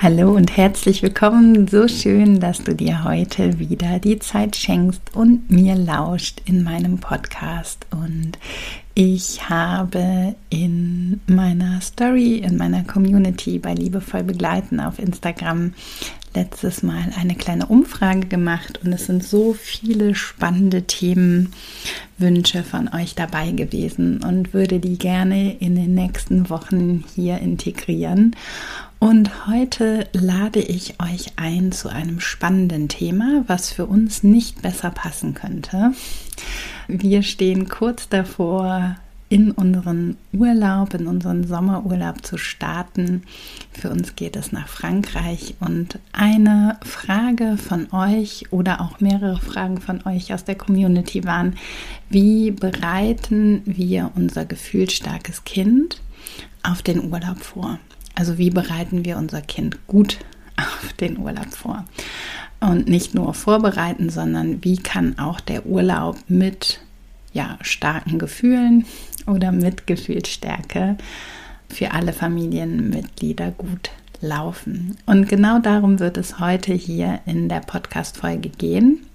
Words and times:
Hallo 0.00 0.36
und 0.36 0.56
herzlich 0.56 1.02
willkommen. 1.02 1.66
So 1.66 1.88
schön, 1.88 2.38
dass 2.38 2.62
du 2.62 2.72
dir 2.72 3.02
heute 3.02 3.58
wieder 3.58 3.98
die 3.98 4.20
Zeit 4.20 4.54
schenkst 4.54 5.02
und 5.12 5.50
mir 5.50 5.74
lauscht 5.74 6.40
in 6.44 6.62
meinem 6.62 6.98
Podcast. 6.98 7.84
Und 7.90 8.38
ich 8.94 9.50
habe 9.50 10.36
in 10.50 11.20
meiner 11.26 11.80
Story, 11.80 12.36
in 12.36 12.56
meiner 12.56 12.84
Community 12.84 13.58
bei 13.58 13.74
Liebevoll 13.74 14.22
Begleiten 14.22 14.78
auf 14.78 15.00
Instagram 15.00 15.74
letztes 16.34 16.82
Mal 16.82 17.12
eine 17.18 17.34
kleine 17.34 17.66
Umfrage 17.66 18.26
gemacht 18.26 18.80
und 18.84 18.92
es 18.92 19.06
sind 19.06 19.24
so 19.24 19.54
viele 19.54 20.14
spannende 20.14 20.82
Themenwünsche 20.82 22.62
von 22.62 22.88
euch 22.88 23.14
dabei 23.14 23.50
gewesen 23.52 24.22
und 24.22 24.52
würde 24.54 24.80
die 24.80 24.98
gerne 24.98 25.56
in 25.56 25.74
den 25.74 25.94
nächsten 25.94 26.50
Wochen 26.50 27.04
hier 27.14 27.38
integrieren. 27.38 28.34
Und 29.00 29.46
heute 29.46 30.08
lade 30.12 30.60
ich 30.60 30.96
euch 31.00 31.32
ein 31.36 31.70
zu 31.70 31.88
einem 31.88 32.18
spannenden 32.18 32.88
Thema, 32.88 33.44
was 33.46 33.70
für 33.70 33.86
uns 33.86 34.24
nicht 34.24 34.60
besser 34.62 34.90
passen 34.90 35.34
könnte. 35.34 35.92
Wir 36.88 37.22
stehen 37.22 37.68
kurz 37.68 38.08
davor, 38.08 38.96
in 39.28 39.50
unseren 39.50 40.16
Urlaub, 40.32 40.94
in 40.94 41.06
unseren 41.06 41.46
Sommerurlaub 41.46 42.24
zu 42.24 42.38
starten. 42.38 43.22
Für 43.72 43.90
uns 43.90 44.16
geht 44.16 44.36
es 44.36 44.52
nach 44.52 44.68
Frankreich 44.68 45.54
und 45.60 45.98
eine 46.12 46.78
Frage 46.82 47.56
von 47.58 47.92
euch 47.92 48.46
oder 48.50 48.80
auch 48.80 49.00
mehrere 49.00 49.38
Fragen 49.38 49.80
von 49.80 50.06
euch 50.06 50.32
aus 50.32 50.44
der 50.44 50.54
Community 50.54 51.24
waren, 51.24 51.56
wie 52.08 52.50
bereiten 52.50 53.62
wir 53.66 54.10
unser 54.14 54.46
gefühlsstarkes 54.46 55.44
Kind 55.44 56.00
auf 56.62 56.82
den 56.82 57.10
Urlaub 57.12 57.40
vor? 57.40 57.78
Also 58.14 58.38
wie 58.38 58.50
bereiten 58.50 59.04
wir 59.04 59.18
unser 59.18 59.42
Kind 59.42 59.86
gut 59.86 60.18
auf 60.56 60.92
den 60.94 61.18
Urlaub 61.18 61.52
vor? 61.52 61.84
Und 62.60 62.88
nicht 62.88 63.14
nur 63.14 63.34
vorbereiten, 63.34 64.10
sondern 64.10 64.64
wie 64.64 64.78
kann 64.78 65.18
auch 65.18 65.38
der 65.38 65.66
Urlaub 65.66 66.16
mit 66.26 66.80
ja, 67.32 67.58
starken 67.60 68.18
Gefühlen 68.18 68.84
oder 69.26 69.52
mit 69.52 69.86
Gefühlsstärke 69.86 70.96
für 71.68 71.92
alle 71.92 72.12
Familienmitglieder 72.12 73.50
gut 73.50 73.90
laufen. 74.20 74.96
Und 75.06 75.28
genau 75.28 75.58
darum 75.58 76.00
wird 76.00 76.16
es 76.16 76.38
heute 76.38 76.72
hier 76.72 77.20
in 77.26 77.48
der 77.48 77.60
Podcast-Folge 77.60 78.48
gehen. 78.48 79.06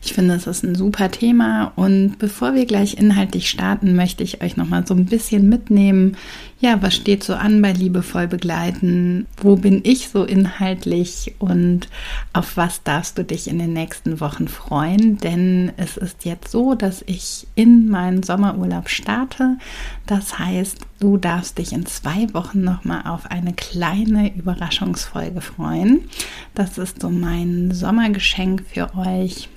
Ich 0.00 0.12
finde, 0.12 0.34
es 0.34 0.46
ist 0.46 0.62
ein 0.62 0.76
super 0.76 1.10
Thema 1.10 1.72
und 1.74 2.18
bevor 2.18 2.54
wir 2.54 2.66
gleich 2.66 2.94
inhaltlich 2.94 3.50
starten, 3.50 3.96
möchte 3.96 4.22
ich 4.22 4.42
euch 4.42 4.56
noch 4.56 4.68
mal 4.68 4.86
so 4.86 4.94
ein 4.94 5.06
bisschen 5.06 5.48
mitnehmen. 5.48 6.16
Ja, 6.60 6.80
was 6.82 6.94
steht 6.94 7.24
so 7.24 7.34
an 7.34 7.62
bei 7.62 7.72
liebevoll 7.72 8.26
begleiten? 8.28 9.26
Wo 9.36 9.56
bin 9.56 9.80
ich 9.84 10.08
so 10.08 10.24
inhaltlich 10.24 11.34
und 11.38 11.88
auf 12.32 12.56
was 12.56 12.82
darfst 12.82 13.18
du 13.18 13.24
dich 13.24 13.48
in 13.48 13.58
den 13.58 13.72
nächsten 13.72 14.20
Wochen 14.20 14.48
freuen? 14.48 15.18
Denn 15.18 15.72
es 15.76 15.96
ist 15.96 16.24
jetzt 16.24 16.50
so, 16.50 16.74
dass 16.74 17.02
ich 17.06 17.46
in 17.54 17.88
meinen 17.88 18.22
Sommerurlaub 18.22 18.88
starte. 18.88 19.58
Das 20.06 20.38
heißt, 20.38 20.78
du 21.00 21.16
darfst 21.16 21.58
dich 21.58 21.72
in 21.72 21.86
zwei 21.86 22.32
Wochen 22.34 22.62
noch 22.62 22.84
mal 22.84 23.02
auf 23.02 23.30
eine 23.30 23.52
kleine 23.52 24.34
Überraschungsfolge 24.34 25.40
freuen. 25.40 26.08
Das 26.54 26.78
ist 26.78 27.00
so 27.00 27.10
mein 27.10 27.72
Sommergeschenk 27.72 28.64
für 28.72 28.96
euch 28.96 29.48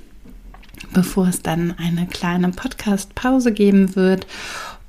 bevor 0.94 1.28
es 1.28 1.42
dann 1.42 1.76
eine 1.78 2.08
kleine 2.08 2.50
Podcast-Pause 2.50 3.52
geben 3.52 3.96
wird. 3.96 4.28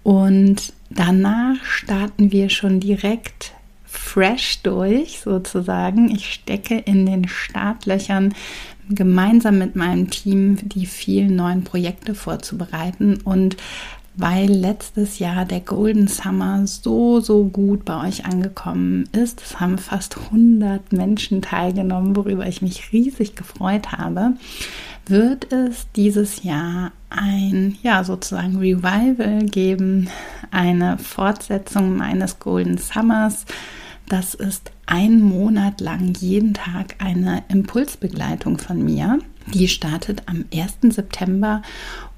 Und 0.02 0.72
danach 0.90 1.64
starten 1.64 2.32
wir 2.32 2.50
schon 2.50 2.80
direkt 2.80 3.52
fresh 3.84 4.62
durch, 4.62 5.20
sozusagen. 5.20 6.10
Ich 6.10 6.32
stecke 6.32 6.78
in 6.78 7.06
den 7.06 7.28
Startlöchern 7.28 8.34
gemeinsam 8.88 9.58
mit 9.58 9.76
meinem 9.76 10.10
Team 10.10 10.56
die 10.62 10.86
vielen 10.86 11.36
neuen 11.36 11.64
Projekte 11.64 12.14
vorzubereiten 12.14 13.20
und 13.22 13.56
weil 14.14 14.48
letztes 14.48 15.18
Jahr 15.18 15.44
der 15.44 15.60
Golden 15.60 16.06
Summer 16.06 16.66
so, 16.66 17.20
so 17.20 17.44
gut 17.44 17.84
bei 17.84 18.06
euch 18.08 18.24
angekommen 18.24 19.08
ist. 19.12 19.42
Es 19.42 19.60
haben 19.60 19.78
fast 19.78 20.18
100 20.18 20.92
Menschen 20.92 21.42
teilgenommen, 21.42 22.16
worüber 22.16 22.46
ich 22.46 22.62
mich 22.62 22.92
riesig 22.92 23.34
gefreut 23.34 23.92
habe 23.92 24.34
wird 25.06 25.52
es 25.52 25.86
dieses 25.96 26.42
Jahr 26.42 26.92
ein, 27.10 27.76
ja, 27.82 28.04
sozusagen 28.04 28.58
Revival 28.58 29.44
geben, 29.46 30.08
eine 30.50 30.98
Fortsetzung 30.98 31.96
meines 31.96 32.38
Golden 32.38 32.78
Summers. 32.78 33.44
Das 34.08 34.34
ist 34.34 34.72
ein 34.86 35.20
Monat 35.20 35.80
lang 35.80 36.14
jeden 36.18 36.54
Tag 36.54 36.96
eine 36.98 37.42
Impulsbegleitung 37.48 38.58
von 38.58 38.82
mir. 38.82 39.18
Die 39.52 39.68
startet 39.68 40.22
am 40.26 40.44
1. 40.54 40.94
September 40.94 41.62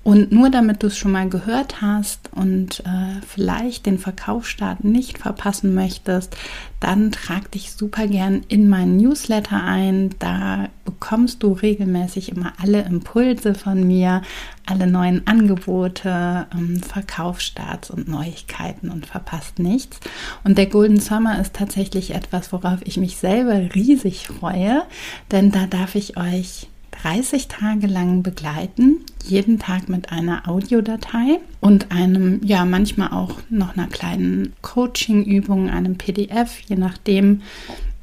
und 0.05 0.33
nur 0.33 0.51
damit 0.51 0.83
du 0.83 0.89
es 0.89 0.99
schon 0.99 1.13
mal 1.13 1.31
gehört 1.31 1.81
hast 1.81 2.29
und 2.33 2.81
äh, 2.81 3.23
vielleicht 3.27 3.87
den 3.87 3.99
Verkaufsstart 3.99 4.85
nicht 4.85 5.17
verpassen 5.17 5.75
möchtest, 5.75 6.37
dann 6.79 7.11
trag 7.11 7.51
dich 7.53 7.73
super 7.73 8.07
gern 8.07 8.43
in 8.49 8.69
meinen 8.69 8.99
Newsletter 8.99 9.65
ein. 9.65 10.11
Da 10.19 10.69
bekommst 10.85 11.43
du 11.43 11.53
regelmäßig 11.53 12.33
immer 12.33 12.53
alle 12.61 12.83
Impulse 12.83 13.55
von 13.55 13.87
mir, 13.87 14.21
alle 14.67 14.87
neuen 14.87 15.27
Angebote, 15.27 16.49
ähm, 16.55 16.83
Verkaufsstarts 16.83 17.89
und 17.89 18.07
Neuigkeiten 18.07 18.91
und 18.91 19.07
verpasst 19.07 19.59
nichts. 19.59 20.01
Und 20.45 20.59
der 20.59 20.67
Golden 20.67 21.01
Summer 21.01 21.41
ist 21.41 21.55
tatsächlich 21.55 22.15
etwas, 22.15 22.53
worauf 22.53 22.81
ich 22.85 22.99
mich 22.99 23.17
selber 23.17 23.75
riesig 23.75 24.27
freue, 24.27 24.83
denn 25.31 25.51
da 25.51 25.67
darf 25.67 25.95
ich 25.95 26.19
euch 26.19 26.69
30 27.05 27.49
Tage 27.49 27.87
lang 27.87 28.23
begleiten, 28.23 29.01
jeden 29.27 29.59
Tag 29.59 29.91
mit 29.91 30.11
einer 30.11 30.49
Audiodatei 30.49 31.39
und 31.61 31.93
einem, 31.93 32.41
ja, 32.43 32.65
manchmal 32.65 33.13
auch 33.13 33.41
noch 33.51 33.77
einer 33.77 33.89
kleinen 33.89 34.55
Coaching-Übung, 34.63 35.69
einem 35.69 35.99
PDF, 35.99 36.61
je 36.61 36.77
nachdem, 36.77 37.43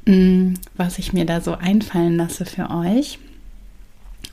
mm, 0.06 0.54
was 0.76 1.00
ich 1.00 1.12
mir 1.12 1.26
da 1.26 1.40
so 1.40 1.54
einfallen 1.54 2.16
lasse 2.16 2.44
für 2.44 2.70
euch. 2.70 3.18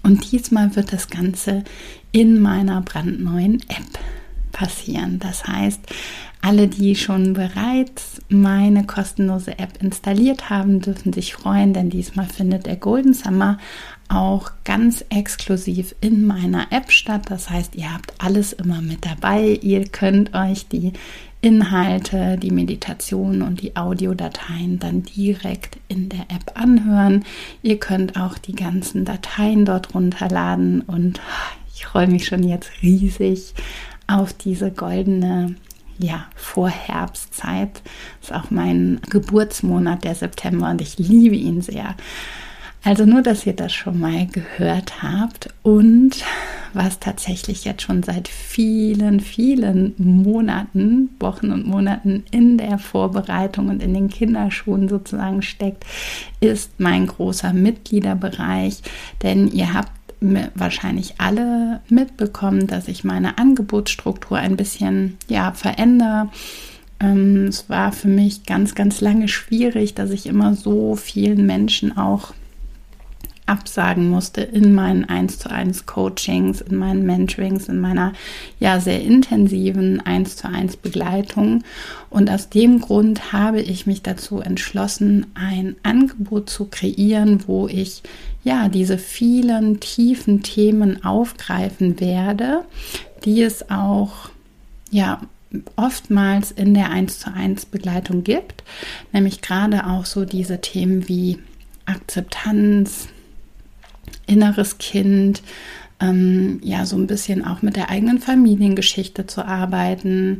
Und 0.03 0.31
diesmal 0.31 0.75
wird 0.75 0.94
das 0.94 1.09
Ganze 1.09 1.63
in 2.12 2.40
meiner 2.40 2.81
brandneuen 2.81 3.56
App 3.69 4.00
passieren. 4.52 5.18
Das 5.18 5.47
heißt, 5.47 5.81
alle, 6.41 6.68
die 6.68 6.96
schon 6.96 7.34
bereits 7.34 8.22
meine 8.29 8.85
kostenlose 8.85 9.58
App 9.58 9.81
installiert 9.81 10.50
haben, 10.50 10.79
dürfen 10.79 11.12
sich 11.12 11.34
freuen, 11.34 11.74
denn 11.74 11.90
diesmal 11.90 12.28
findet 12.28 12.66
der 12.68 12.75
Golden 12.75 13.13
Summer 13.13 13.58
auch 14.09 14.52
ganz 14.64 15.06
exklusiv 15.09 15.96
in 16.02 16.25
meiner 16.25 16.72
App 16.72 16.92
statt. 16.92 17.24
Das 17.30 17.50
heißt, 17.50 17.75
ihr 17.75 17.94
habt 17.94 18.14
alles 18.18 18.53
immer 18.53 18.81
mit 18.81 19.06
dabei. 19.06 19.59
Ihr 19.62 19.88
könnt 19.88 20.34
euch 20.34 20.68
die 20.68 20.94
Inhalte, 21.42 22.38
die 22.38 22.52
Meditation 22.52 23.42
und 23.42 23.62
die 23.62 23.78
Audiodateien 23.78 24.79
dann 24.79 25.03
direkt 25.03 25.78
in 25.88 26.09
der 26.09 26.22
App 26.22 26.52
anhören. 26.56 27.23
Ihr 27.61 27.79
könnt 27.79 28.20
auch 28.20 28.38
die 28.38 28.56
ganzen 28.56 29.06
Dateien 29.06 29.64
dort 29.64 29.96
runterladen 29.96 30.82
und 30.82 31.22
ich 31.73 31.85
freue 31.85 32.08
mich 32.08 32.26
schon 32.26 32.44
jetzt 32.44 32.70
riesig 32.82 33.53
auf 34.08 34.34
diese 34.34 34.72
goldene 34.72 35.55
ja, 35.97 36.26
Vorherbstzeit. 36.35 37.82
Ist 38.22 38.34
auch 38.34 38.50
mein 38.50 39.00
Geburtsmonat, 39.09 40.03
der 40.03 40.16
September, 40.16 40.70
und 40.72 40.82
ich 40.82 40.97
liebe 40.97 41.35
ihn 41.35 41.62
sehr. 41.62 41.96
Also 42.84 43.05
nur, 43.05 43.22
dass 43.22 43.46
ihr 43.46 43.53
das 43.53 43.73
schon 43.73 43.99
mal 43.99 44.26
gehört 44.28 45.03
habt 45.03 45.49
und 45.64 46.23
was 46.73 46.99
tatsächlich 46.99 47.66
jetzt 47.66 47.81
schon 47.81 48.03
seit 48.03 48.28
vielen, 48.28 49.20
vielen 49.20 49.93
Monaten, 49.97 51.09
Wochen 51.20 51.52
und 51.52 51.67
Monaten 51.67 52.23
in 52.31 52.58
der 52.58 52.78
Vorbereitung 52.78 53.70
und 53.70 53.84
in 53.84 53.93
den 53.93 54.08
Kinderschuhen 54.08 54.87
sozusagen 54.87 55.41
steckt, 55.41 55.84
ist 56.40 56.79
mein 56.79 57.08
großer 57.08 57.53
Mitgliederbereich. 57.53 58.81
Denn 59.23 59.52
ihr 59.52 59.73
habt 59.73 59.91
wahrscheinlich 60.55 61.16
alle 61.17 61.81
mitbekommen, 61.90 62.67
dass 62.67 62.87
ich 62.87 63.03
meine 63.03 63.37
Angebotsstruktur 63.37 64.37
ein 64.37 64.58
bisschen 64.58 65.17
ja 65.28 65.52
verändere 65.52 66.29
Ähm, 67.02 67.46
es 67.47 67.70
war 67.70 67.93
für 67.93 68.09
mich 68.09 68.46
ganz, 68.46 68.76
ganz 68.76 68.99
lange 68.99 69.29
schwierig, 69.29 69.93
dass 69.96 70.11
ich 70.11 70.26
immer 70.28 70.55
so 70.55 70.96
vielen 70.96 71.46
Menschen 71.46 71.97
auch 71.97 72.34
absagen 73.49 74.09
musste 74.09 74.41
in 74.41 74.73
meinen 74.73 75.05
1 75.05 75.40
zu 75.40 75.49
1 75.49 75.85
Coachings, 75.85 76.61
in 76.61 76.78
meinen 76.78 77.05
Mentorings, 77.05 77.67
in 77.67 77.81
meiner 77.81 78.13
ja 78.59 78.79
sehr 78.79 79.01
intensiven 79.01 79.99
1 79.99 80.37
zu 80.37 80.47
1 80.47 80.78
Begleitung. 80.78 81.63
Und 82.09 82.29
aus 82.29 82.49
dem 82.49 82.79
Grund 82.79 83.34
habe 83.34 83.61
ich 83.61 83.87
mich 83.87 84.03
dazu 84.03 84.40
entschlossen, 84.40 85.28
ein 85.34 85.75
Angebot 85.84 86.49
zu 86.49 86.66
kreieren, 86.66 87.43
wo 87.47 87.67
ich 87.67 88.03
ja 88.43 88.69
diese 88.69 88.97
vielen 88.97 89.79
tiefen 89.79 90.43
Themen 90.43 91.03
aufgreifen 91.03 91.99
werde, 91.99 92.63
die 93.25 93.41
es 93.41 93.69
auch 93.69 94.29
ja 94.91 95.22
oftmals 95.75 96.52
in 96.52 96.73
der 96.73 96.91
1 96.91 97.19
zu 97.19 97.34
1 97.34 97.66
Begleitung 97.66 98.23
gibt, 98.23 98.63
nämlich 99.11 99.41
gerade 99.41 99.87
auch 99.87 100.05
so 100.05 100.25
diese 100.25 100.61
Themen 100.61 101.07
wie 101.07 101.40
Akzeptanz, 101.85 103.07
inneres 104.28 104.78
Kind, 104.78 105.41
ähm, 106.00 106.59
ja, 106.64 106.85
so 106.85 106.96
ein 106.96 107.08
bisschen 107.08 107.46
auch 107.46 107.61
mit 107.61 107.76
der 107.76 107.90
eigenen 107.90 108.20
Familiengeschichte 108.20 109.28
zu 109.28 109.46
arbeiten, 109.46 110.38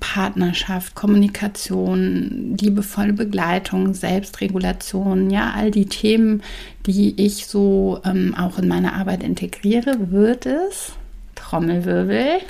Partnerschaft, 0.00 0.94
Kommunikation, 0.94 2.56
liebevolle 2.60 3.14
Begleitung, 3.14 3.94
Selbstregulation, 3.94 5.30
ja, 5.30 5.52
all 5.54 5.70
die 5.70 5.86
Themen, 5.86 6.42
die 6.86 7.14
ich 7.24 7.46
so 7.46 8.00
ähm, 8.04 8.34
auch 8.34 8.58
in 8.58 8.68
meine 8.68 8.92
Arbeit 8.92 9.22
integriere, 9.22 10.10
wird 10.10 10.46
es, 10.46 10.92
Trommelwirbel, 11.34 12.40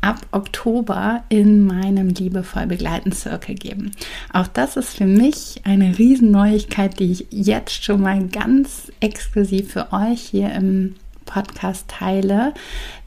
ab 0.00 0.20
Oktober 0.30 1.24
in 1.28 1.66
meinem 1.66 2.08
liebevoll 2.08 2.66
begleiten 2.66 3.12
Circle 3.12 3.54
geben. 3.54 3.92
Auch 4.32 4.46
das 4.46 4.76
ist 4.76 4.96
für 4.96 5.06
mich 5.06 5.62
eine 5.64 5.98
Riesenneuigkeit, 5.98 6.98
die 7.00 7.12
ich 7.12 7.26
jetzt 7.30 7.84
schon 7.84 8.02
mal 8.02 8.26
ganz 8.28 8.92
exklusiv 9.00 9.72
für 9.72 9.92
euch 9.92 10.20
hier 10.20 10.52
im 10.52 10.94
Podcast 11.24 11.88
teile, 11.88 12.54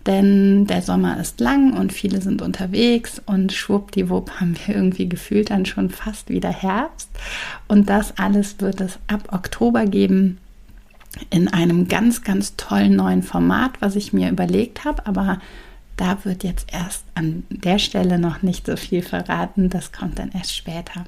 denn 0.06 0.68
der 0.68 0.82
Sommer 0.82 1.20
ist 1.20 1.40
lang 1.40 1.74
und 1.74 1.92
viele 1.92 2.22
sind 2.22 2.42
unterwegs 2.42 3.22
und 3.26 3.52
schwuppdiwupp 3.52 4.40
haben 4.40 4.56
wir 4.66 4.76
irgendwie 4.76 5.10
gefühlt 5.10 5.50
dann 5.50 5.66
schon 5.66 5.90
fast 5.90 6.30
wieder 6.30 6.50
Herbst. 6.50 7.10
Und 7.68 7.90
das 7.90 8.18
alles 8.18 8.60
wird 8.60 8.80
es 8.80 9.00
ab 9.08 9.30
Oktober 9.32 9.86
geben 9.86 10.38
in 11.30 11.48
einem 11.48 11.88
ganz, 11.88 12.24
ganz 12.24 12.56
tollen 12.56 12.96
neuen 12.96 13.24
Format, 13.24 13.82
was 13.82 13.96
ich 13.96 14.14
mir 14.14 14.30
überlegt 14.30 14.86
habe, 14.86 15.06
aber 15.06 15.40
da 16.02 16.18
wird 16.24 16.44
jetzt 16.44 16.74
erst 16.74 17.06
an 17.14 17.44
der 17.52 17.78
Stelle 17.78 18.18
noch 18.18 18.42
nicht 18.42 18.66
so 18.66 18.76
viel 18.76 19.04
verraten, 19.04 19.70
das 19.70 19.92
kommt 19.92 20.18
dann 20.18 20.32
erst 20.32 20.56
später. 20.56 21.06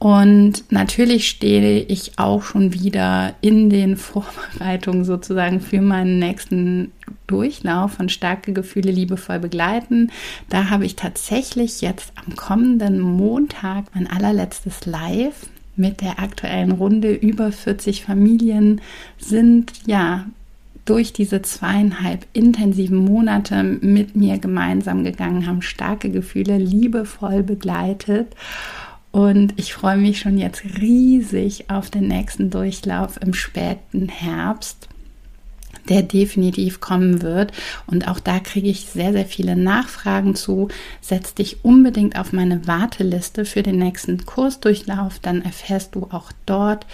Und 0.00 0.64
natürlich 0.72 1.28
stehe 1.28 1.78
ich 1.82 2.18
auch 2.18 2.42
schon 2.42 2.74
wieder 2.74 3.34
in 3.40 3.70
den 3.70 3.96
Vorbereitungen 4.08 5.04
sozusagen 5.04 5.60
für 5.60 5.80
meinen 5.80 6.18
nächsten 6.18 6.90
Durchlauf 7.28 7.92
von 7.92 8.08
starke 8.08 8.52
Gefühle 8.52 8.90
liebevoll 8.90 9.38
begleiten. 9.38 10.10
Da 10.48 10.70
habe 10.70 10.84
ich 10.84 10.96
tatsächlich 10.96 11.80
jetzt 11.80 12.12
am 12.26 12.34
kommenden 12.34 12.98
Montag 12.98 13.84
mein 13.94 14.08
allerletztes 14.08 14.84
Live 14.84 15.46
mit 15.76 16.00
der 16.00 16.18
aktuellen 16.18 16.72
Runde. 16.72 17.14
Über 17.14 17.52
40 17.52 18.04
Familien 18.04 18.80
sind 19.18 19.72
ja 19.86 20.26
durch 20.84 21.12
diese 21.12 21.42
zweieinhalb 21.42 22.26
intensiven 22.32 22.98
Monate 22.98 23.62
mit 23.62 24.16
mir 24.16 24.38
gemeinsam 24.38 25.04
gegangen, 25.04 25.46
haben 25.46 25.62
starke 25.62 26.10
Gefühle 26.10 26.58
liebevoll 26.58 27.42
begleitet. 27.42 28.34
Und 29.12 29.54
ich 29.56 29.74
freue 29.74 29.98
mich 29.98 30.18
schon 30.18 30.38
jetzt 30.38 30.64
riesig 30.80 31.70
auf 31.70 31.90
den 31.90 32.08
nächsten 32.08 32.50
Durchlauf 32.50 33.20
im 33.20 33.34
späten 33.34 34.08
Herbst, 34.08 34.88
der 35.88 36.02
definitiv 36.02 36.80
kommen 36.80 37.22
wird. 37.22 37.52
Und 37.86 38.08
auch 38.08 38.18
da 38.18 38.40
kriege 38.40 38.68
ich 38.68 38.86
sehr, 38.86 39.12
sehr 39.12 39.26
viele 39.26 39.54
Nachfragen 39.54 40.34
zu. 40.34 40.68
Setz 41.00 41.34
dich 41.34 41.64
unbedingt 41.64 42.18
auf 42.18 42.32
meine 42.32 42.66
Warteliste 42.66 43.44
für 43.44 43.62
den 43.62 43.76
nächsten 43.76 44.24
Kursdurchlauf. 44.24 45.18
Dann 45.18 45.42
erfährst 45.42 45.94
du 45.94 46.08
auch 46.10 46.32
dort 46.46 46.86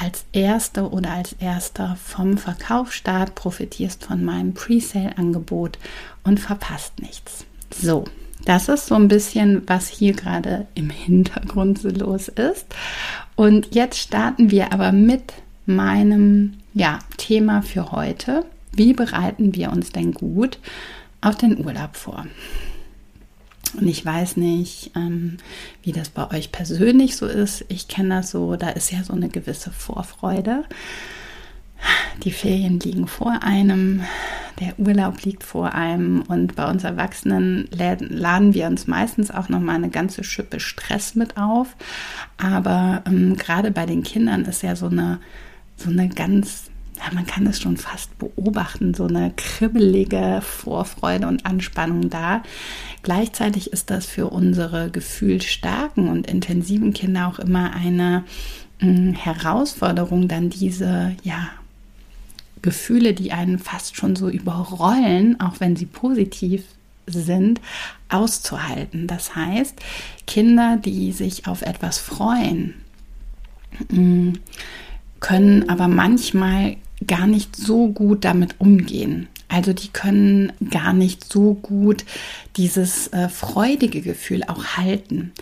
als 0.00 0.24
Erste 0.32 0.90
oder 0.90 1.12
als 1.12 1.32
Erster 1.34 1.96
vom 2.02 2.38
Verkaufsstart, 2.38 3.34
profitierst 3.34 4.04
von 4.04 4.24
meinem 4.24 4.54
Presale-Angebot 4.54 5.78
und 6.24 6.40
verpasst 6.40 7.00
nichts. 7.00 7.44
So, 7.74 8.04
das 8.44 8.68
ist 8.68 8.86
so 8.86 8.94
ein 8.94 9.08
bisschen, 9.08 9.62
was 9.66 9.88
hier 9.88 10.12
gerade 10.12 10.66
im 10.74 10.90
Hintergrund 10.90 11.78
so 11.78 11.88
los 11.88 12.28
ist. 12.28 12.66
Und 13.36 13.74
jetzt 13.74 13.98
starten 13.98 14.50
wir 14.50 14.72
aber 14.72 14.92
mit 14.92 15.32
meinem 15.66 16.54
ja, 16.74 17.00
Thema 17.16 17.62
für 17.62 17.92
heute. 17.92 18.44
Wie 18.72 18.94
bereiten 18.94 19.54
wir 19.54 19.70
uns 19.70 19.90
denn 19.90 20.12
gut 20.12 20.58
auf 21.20 21.36
den 21.36 21.64
Urlaub 21.64 21.96
vor? 21.96 22.26
Und 23.74 23.86
ich 23.86 24.04
weiß 24.04 24.36
nicht, 24.36 24.92
ähm, 24.96 25.38
wie 25.82 25.92
das 25.92 26.08
bei 26.08 26.30
euch 26.30 26.52
persönlich 26.52 27.16
so 27.16 27.26
ist. 27.26 27.64
Ich 27.68 27.88
kenne 27.88 28.16
das 28.16 28.30
so, 28.30 28.56
da 28.56 28.70
ist 28.70 28.92
ja 28.92 29.02
so 29.02 29.12
eine 29.12 29.28
gewisse 29.28 29.70
Vorfreude. 29.70 30.64
Die 32.24 32.32
Ferien 32.32 32.80
liegen 32.80 33.06
vor 33.06 33.42
einem, 33.42 34.02
der 34.58 34.78
Urlaub 34.78 35.22
liegt 35.22 35.44
vor 35.44 35.74
einem 35.74 36.22
und 36.22 36.56
bei 36.56 36.68
uns 36.68 36.82
Erwachsenen 36.82 37.68
laden 37.70 38.54
wir 38.54 38.66
uns 38.66 38.88
meistens 38.88 39.30
auch 39.30 39.48
noch 39.48 39.60
mal 39.60 39.76
eine 39.76 39.90
ganze 39.90 40.24
Schippe 40.24 40.58
Stress 40.58 41.14
mit 41.14 41.36
auf. 41.36 41.76
Aber 42.36 43.02
ähm, 43.06 43.36
gerade 43.36 43.70
bei 43.70 43.86
den 43.86 44.02
Kindern 44.02 44.44
ist 44.44 44.62
ja 44.62 44.74
so 44.74 44.86
eine, 44.86 45.20
so 45.76 45.90
eine 45.90 46.08
ganz 46.08 46.67
ja, 46.98 47.14
man 47.14 47.26
kann 47.26 47.46
es 47.46 47.60
schon 47.60 47.76
fast 47.76 48.18
beobachten, 48.18 48.94
so 48.94 49.06
eine 49.06 49.32
kribbelige 49.36 50.40
Vorfreude 50.42 51.26
und 51.26 51.46
Anspannung 51.46 52.10
da. 52.10 52.42
Gleichzeitig 53.02 53.72
ist 53.72 53.90
das 53.90 54.06
für 54.06 54.28
unsere 54.28 54.90
gefühlsstarken 54.90 56.08
und 56.08 56.26
intensiven 56.26 56.92
Kinder 56.92 57.28
auch 57.28 57.38
immer 57.38 57.72
eine 57.72 58.24
mh, 58.80 58.86
hm, 58.86 59.12
Herausforderung, 59.14 60.28
dann 60.28 60.50
diese, 60.50 61.14
ja, 61.22 61.48
Gefühle, 62.62 63.14
die 63.14 63.32
einen 63.32 63.58
fast 63.58 63.96
schon 63.96 64.16
so 64.16 64.28
überrollen, 64.28 65.40
auch 65.40 65.60
wenn 65.60 65.76
sie 65.76 65.86
positiv 65.86 66.64
sind, 67.06 67.60
auszuhalten. 68.08 69.06
Das 69.06 69.36
heißt, 69.36 69.78
Kinder, 70.26 70.76
die 70.76 71.12
sich 71.12 71.46
auf 71.46 71.62
etwas 71.62 71.98
freuen, 71.98 72.74
hm, 73.90 74.34
können 75.20 75.68
aber 75.68 75.88
manchmal 75.88 76.76
gar 77.06 77.26
nicht 77.26 77.56
so 77.56 77.88
gut 77.88 78.24
damit 78.24 78.56
umgehen. 78.58 79.28
Also 79.50 79.72
die 79.72 79.88
können 79.88 80.52
gar 80.70 80.92
nicht 80.92 81.32
so 81.32 81.54
gut 81.54 82.04
dieses 82.58 83.08
äh, 83.08 83.30
freudige 83.30 84.02
Gefühl 84.02 84.42
auch 84.44 84.76
halten. 84.76 85.32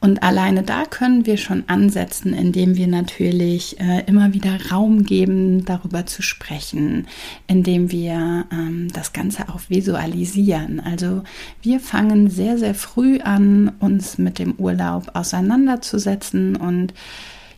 Und 0.00 0.22
alleine 0.22 0.62
da 0.62 0.84
können 0.84 1.26
wir 1.26 1.36
schon 1.36 1.64
ansetzen, 1.66 2.32
indem 2.32 2.76
wir 2.76 2.86
natürlich 2.86 3.80
äh, 3.80 4.04
immer 4.06 4.32
wieder 4.34 4.70
Raum 4.70 5.02
geben, 5.02 5.64
darüber 5.64 6.06
zu 6.06 6.22
sprechen, 6.22 7.08
indem 7.48 7.90
wir 7.90 8.46
ähm, 8.52 8.88
das 8.92 9.12
Ganze 9.12 9.48
auch 9.48 9.60
visualisieren. 9.68 10.78
Also 10.78 11.24
wir 11.60 11.80
fangen 11.80 12.30
sehr, 12.30 12.58
sehr 12.58 12.74
früh 12.74 13.18
an, 13.18 13.72
uns 13.80 14.16
mit 14.16 14.38
dem 14.38 14.54
Urlaub 14.58 15.10
auseinanderzusetzen 15.14 16.54
und 16.54 16.94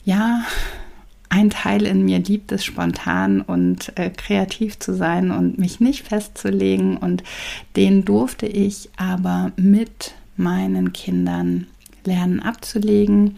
ja, 0.07 0.43
ein 1.31 1.51
Teil 1.51 1.87
in 1.87 2.05
mir 2.05 2.19
liebt 2.19 2.53
es, 2.53 2.65
spontan 2.65 3.41
und 3.41 3.93
äh, 3.99 4.11
kreativ 4.11 4.79
zu 4.79 4.95
sein 4.95 5.31
und 5.31 5.59
mich 5.59 5.81
nicht 5.81 6.07
festzulegen. 6.07 6.97
Und 6.97 7.23
den 7.77 8.05
durfte 8.05 8.47
ich 8.47 8.89
aber 8.97 9.53
mit 9.57 10.15
meinen 10.37 10.93
Kindern 10.93 11.67
lernen 12.05 12.41
abzulegen. 12.41 13.37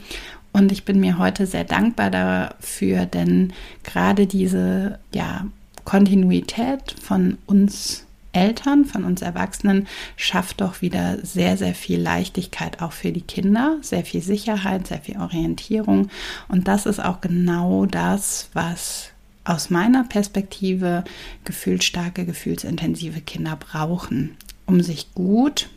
Und 0.52 0.72
ich 0.72 0.84
bin 0.84 1.00
mir 1.00 1.18
heute 1.18 1.46
sehr 1.46 1.64
dankbar 1.64 2.10
dafür, 2.10 3.06
denn 3.06 3.52
gerade 3.84 4.26
diese 4.26 4.98
ja, 5.12 5.46
Kontinuität 5.84 6.94
von 7.00 7.38
uns 7.46 8.06
Eltern, 8.32 8.84
von 8.84 9.04
uns 9.04 9.22
Erwachsenen 9.22 9.88
schafft 10.16 10.60
doch 10.60 10.82
wieder 10.82 11.18
sehr, 11.24 11.56
sehr 11.56 11.74
viel 11.74 12.00
Leichtigkeit 12.00 12.80
auch 12.80 12.92
für 12.92 13.12
die 13.12 13.22
Kinder, 13.22 13.78
sehr 13.80 14.04
viel 14.04 14.22
Sicherheit, 14.22 14.86
sehr 14.86 15.00
viel 15.00 15.18
Orientierung. 15.18 16.08
Und 16.48 16.68
das 16.68 16.86
ist 16.86 17.02
auch 17.02 17.20
genau 17.20 17.86
das, 17.86 18.50
was 18.52 19.10
aus 19.44 19.70
meiner 19.70 20.04
Perspektive 20.04 21.04
gefühlsstarke, 21.44 22.24
gefühlsintensive 22.24 23.20
Kinder 23.20 23.56
brauchen, 23.56 24.36
um 24.66 24.80
sich 24.80 25.12
gut 25.14 25.68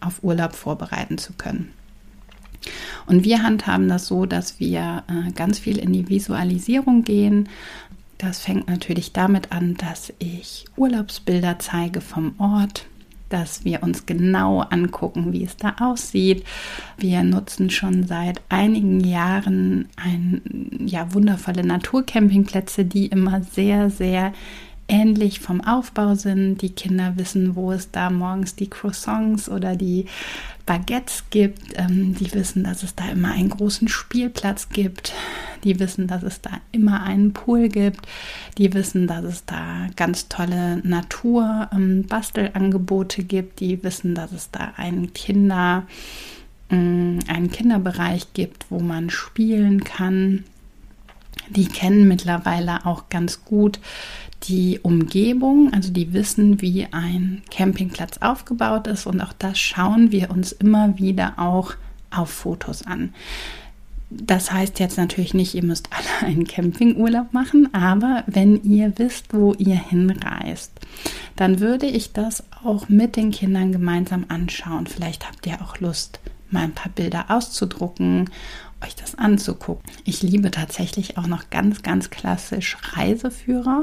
auf 0.00 0.24
Urlaub 0.24 0.56
vorbereiten 0.56 1.18
zu 1.18 1.34
können. 1.34 1.72
Und 3.06 3.24
wir 3.24 3.42
handhaben 3.42 3.88
das 3.88 4.06
so, 4.06 4.26
dass 4.26 4.60
wir 4.60 5.04
äh, 5.08 5.32
ganz 5.32 5.58
viel 5.58 5.78
in 5.78 5.92
die 5.92 6.08
Visualisierung 6.08 7.04
gehen, 7.04 7.48
das 8.20 8.40
fängt 8.40 8.68
natürlich 8.68 9.12
damit 9.12 9.50
an, 9.50 9.74
dass 9.74 10.12
ich 10.18 10.66
Urlaubsbilder 10.76 11.58
zeige 11.58 12.02
vom 12.02 12.34
Ort, 12.38 12.86
dass 13.30 13.64
wir 13.64 13.82
uns 13.82 14.04
genau 14.04 14.60
angucken, 14.60 15.32
wie 15.32 15.44
es 15.44 15.56
da 15.56 15.76
aussieht. 15.80 16.44
Wir 16.98 17.22
nutzen 17.22 17.70
schon 17.70 18.06
seit 18.06 18.42
einigen 18.50 19.00
Jahren 19.00 19.88
ein, 19.96 20.42
ja, 20.84 21.14
wundervolle 21.14 21.64
Naturcampingplätze, 21.64 22.84
die 22.84 23.06
immer 23.06 23.42
sehr, 23.42 23.88
sehr 23.88 24.34
ähnlich 24.86 25.40
vom 25.40 25.62
Aufbau 25.62 26.14
sind. 26.14 26.60
Die 26.60 26.74
Kinder 26.74 27.14
wissen, 27.16 27.56
wo 27.56 27.72
es 27.72 27.90
da 27.90 28.10
morgens 28.10 28.54
die 28.54 28.68
Croissants 28.68 29.48
oder 29.48 29.76
die 29.76 30.06
Baguettes 30.70 31.24
gibt. 31.30 31.72
Ähm, 31.74 32.14
die 32.14 32.32
wissen, 32.32 32.62
dass 32.62 32.84
es 32.84 32.94
da 32.94 33.08
immer 33.08 33.32
einen 33.32 33.48
großen 33.48 33.88
Spielplatz 33.88 34.68
gibt. 34.68 35.12
Die 35.64 35.80
wissen, 35.80 36.06
dass 36.06 36.22
es 36.22 36.42
da 36.42 36.60
immer 36.70 37.02
einen 37.02 37.32
Pool 37.32 37.68
gibt. 37.68 38.06
Die 38.56 38.72
wissen, 38.72 39.08
dass 39.08 39.24
es 39.24 39.44
da 39.44 39.88
ganz 39.96 40.28
tolle 40.28 40.76
Natur-Bastelangebote 40.86 43.22
ähm, 43.22 43.26
gibt. 43.26 43.58
Die 43.58 43.82
wissen, 43.82 44.14
dass 44.14 44.30
es 44.30 44.52
da 44.52 44.74
einen 44.76 45.12
Kinder, 45.12 45.88
äh, 46.68 46.76
einen 46.76 47.50
Kinderbereich 47.50 48.32
gibt, 48.32 48.66
wo 48.70 48.78
man 48.78 49.10
spielen 49.10 49.82
kann. 49.82 50.44
Die 51.48 51.66
kennen 51.66 52.06
mittlerweile 52.06 52.86
auch 52.86 53.08
ganz 53.08 53.44
gut 53.44 53.80
die 54.44 54.80
Umgebung, 54.82 55.72
also 55.72 55.92
die 55.92 56.12
wissen, 56.12 56.60
wie 56.60 56.86
ein 56.90 57.42
Campingplatz 57.50 58.18
aufgebaut 58.18 58.86
ist 58.86 59.06
und 59.06 59.20
auch 59.20 59.32
das 59.34 59.58
schauen 59.58 60.12
wir 60.12 60.30
uns 60.30 60.52
immer 60.52 60.98
wieder 60.98 61.34
auch 61.38 61.74
auf 62.10 62.30
Fotos 62.30 62.86
an. 62.86 63.12
Das 64.12 64.50
heißt 64.50 64.80
jetzt 64.80 64.98
natürlich 64.98 65.34
nicht, 65.34 65.54
ihr 65.54 65.62
müsst 65.62 65.88
alle 65.92 66.28
einen 66.32 66.46
Campingurlaub 66.46 67.32
machen, 67.32 67.72
aber 67.72 68.24
wenn 68.26 68.62
ihr 68.64 68.92
wisst, 68.96 69.32
wo 69.32 69.54
ihr 69.54 69.76
hinreist, 69.76 70.72
dann 71.36 71.60
würde 71.60 71.86
ich 71.86 72.12
das 72.12 72.42
auch 72.64 72.88
mit 72.88 73.16
den 73.16 73.30
Kindern 73.30 73.72
gemeinsam 73.72 74.24
anschauen. 74.28 74.86
Vielleicht 74.86 75.28
habt 75.28 75.46
ihr 75.46 75.62
auch 75.62 75.78
Lust, 75.78 76.18
mal 76.50 76.64
ein 76.64 76.72
paar 76.74 76.90
Bilder 76.92 77.26
auszudrucken 77.28 78.28
euch 78.84 78.94
das 78.94 79.14
anzugucken. 79.16 79.90
Ich 80.04 80.22
liebe 80.22 80.50
tatsächlich 80.50 81.18
auch 81.18 81.26
noch 81.26 81.50
ganz, 81.50 81.82
ganz 81.82 82.10
klassisch 82.10 82.76
Reiseführer. 82.92 83.82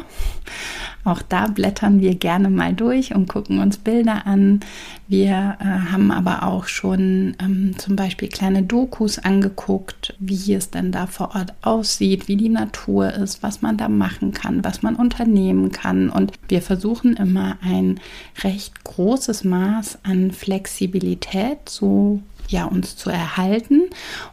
Auch 1.03 1.21
da 1.21 1.47
blättern 1.47 2.01
wir 2.01 2.15
gerne 2.15 2.49
mal 2.49 2.73
durch 2.73 3.13
und 3.13 3.27
gucken 3.27 3.59
uns 3.59 3.77
Bilder 3.77 4.25
an. 4.25 4.61
Wir 5.07 5.57
äh, 5.59 5.91
haben 5.91 6.11
aber 6.11 6.43
auch 6.43 6.67
schon 6.67 7.35
ähm, 7.39 7.75
zum 7.77 7.95
Beispiel 7.95 8.27
kleine 8.27 8.63
Dokus 8.63 9.19
angeguckt, 9.19 10.15
wie 10.19 10.53
es 10.53 10.69
denn 10.69 10.91
da 10.91 11.07
vor 11.07 11.35
Ort 11.35 11.53
aussieht, 11.61 12.27
wie 12.27 12.35
die 12.35 12.49
Natur 12.49 13.13
ist, 13.13 13.43
was 13.43 13.61
man 13.61 13.77
da 13.77 13.87
machen 13.87 14.33
kann, 14.33 14.63
was 14.65 14.81
man 14.81 14.95
unternehmen 14.95 15.71
kann. 15.71 16.09
Und 16.09 16.33
wir 16.49 16.61
versuchen 16.61 17.15
immer 17.15 17.57
ein 17.61 17.99
recht 18.43 18.83
großes 18.83 19.43
Maß 19.43 19.99
an 20.03 20.31
Flexibilität 20.31 21.57
zu 21.65 22.21
ja, 22.47 22.65
uns 22.65 22.95
zu 22.95 23.09
erhalten. 23.09 23.83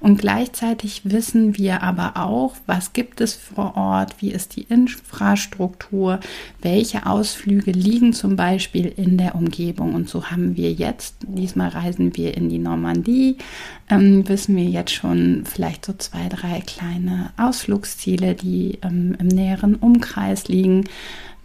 Und 0.01 0.19
gleichzeitig 0.19 1.03
wissen 1.05 1.57
wir 1.57 1.83
aber 1.83 2.17
auch, 2.17 2.55
was 2.67 2.93
gibt 2.93 3.21
es 3.21 3.35
vor 3.35 3.77
Ort, 3.77 4.17
wie 4.21 4.31
ist 4.31 4.57
die 4.57 4.63
Infrastruktur, 4.63 6.21
welche 6.63 7.07
Ausflüge 7.07 7.73
liegen 7.73 8.13
zum 8.13 8.37
Beispiel 8.37 8.87
in 8.87 9.19
der 9.19 9.35
Umgebung. 9.35 9.95
Und 9.95 10.09
so 10.09 10.31
haben 10.31 10.57
wir 10.57 10.73
jetzt, 10.73 11.17
diesmal 11.23 11.69
reisen 11.69 12.17
wir 12.17 12.37
in 12.37 12.49
die 12.49 12.59
Normandie, 12.59 13.37
ähm, 13.91 14.29
wissen 14.29 14.57
wir 14.57 14.65
jetzt 14.65 14.93
schon 14.93 15.45
vielleicht 15.45 15.85
so 15.85 15.93
zwei, 15.93 16.29
drei 16.29 16.61
kleine 16.61 17.33
Ausflugsziele, 17.37 18.35
die 18.35 18.79
ähm, 18.83 19.17
im 19.19 19.27
näheren 19.27 19.77
Umkreis 19.77 20.49
liegen. 20.49 20.85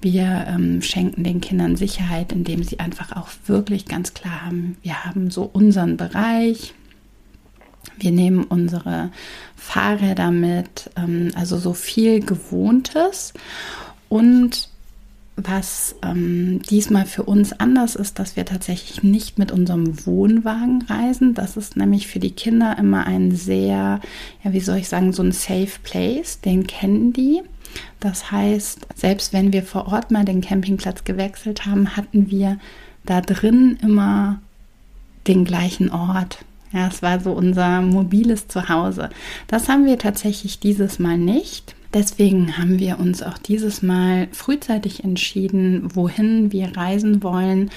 Wir 0.01 0.45
ähm, 0.47 0.81
schenken 0.81 1.23
den 1.23 1.41
Kindern 1.41 1.75
Sicherheit, 1.75 2.31
indem 2.31 2.63
sie 2.63 2.79
einfach 2.79 3.15
auch 3.15 3.27
wirklich 3.47 3.85
ganz 3.85 4.13
klar 4.13 4.45
haben, 4.45 4.77
wir 4.81 5.03
haben 5.05 5.29
so 5.29 5.43
unseren 5.43 5.97
Bereich. 5.97 6.73
Wir 7.97 8.11
nehmen 8.11 8.43
unsere 8.43 9.11
Fahrräder 9.55 10.31
mit, 10.31 10.89
ähm, 10.95 11.31
also 11.35 11.57
so 11.57 11.73
viel 11.73 12.21
Gewohntes. 12.21 13.33
Und 14.07 14.69
was 15.43 15.95
ähm, 16.03 16.61
diesmal 16.69 17.05
für 17.05 17.23
uns 17.23 17.53
anders 17.53 17.95
ist, 17.95 18.19
dass 18.19 18.35
wir 18.35 18.45
tatsächlich 18.45 19.03
nicht 19.03 19.37
mit 19.37 19.51
unserem 19.51 20.05
Wohnwagen 20.05 20.83
reisen. 20.83 21.33
Das 21.33 21.57
ist 21.57 21.77
nämlich 21.77 22.07
für 22.07 22.19
die 22.19 22.31
Kinder 22.31 22.77
immer 22.77 23.05
ein 23.05 23.35
sehr, 23.35 23.99
ja, 24.43 24.53
wie 24.53 24.59
soll 24.59 24.77
ich 24.77 24.89
sagen, 24.89 25.13
so 25.13 25.23
ein 25.23 25.31
Safe 25.31 25.79
Place. 25.83 26.41
Den 26.41 26.67
kennen 26.67 27.13
die. 27.13 27.41
Das 27.99 28.31
heißt, 28.31 28.87
selbst 28.95 29.33
wenn 29.33 29.53
wir 29.53 29.63
vor 29.63 29.87
Ort 29.87 30.11
mal 30.11 30.25
den 30.25 30.41
Campingplatz 30.41 31.03
gewechselt 31.03 31.65
haben, 31.65 31.95
hatten 31.95 32.31
wir 32.31 32.57
da 33.05 33.21
drin 33.21 33.77
immer 33.81 34.41
den 35.27 35.45
gleichen 35.45 35.91
Ort. 35.91 36.39
Ja, 36.71 36.87
es 36.87 37.01
war 37.01 37.19
so 37.19 37.31
unser 37.31 37.81
mobiles 37.81 38.47
Zuhause. 38.47 39.09
Das 39.47 39.69
haben 39.69 39.85
wir 39.85 39.97
tatsächlich 39.97 40.59
dieses 40.59 40.99
Mal 40.99 41.17
nicht. 41.17 41.75
Deswegen 41.93 42.57
haben 42.57 42.77
wir 42.77 42.99
uns 42.99 43.23
auch 43.23 43.37
dieses 43.39 43.81
Mal 43.81 44.27
frühzeitig 44.31 45.03
entschieden, 45.03 45.95
wohin 45.95 46.51
wir 46.51 46.77
reisen 46.77 47.23
wollen 47.23 47.71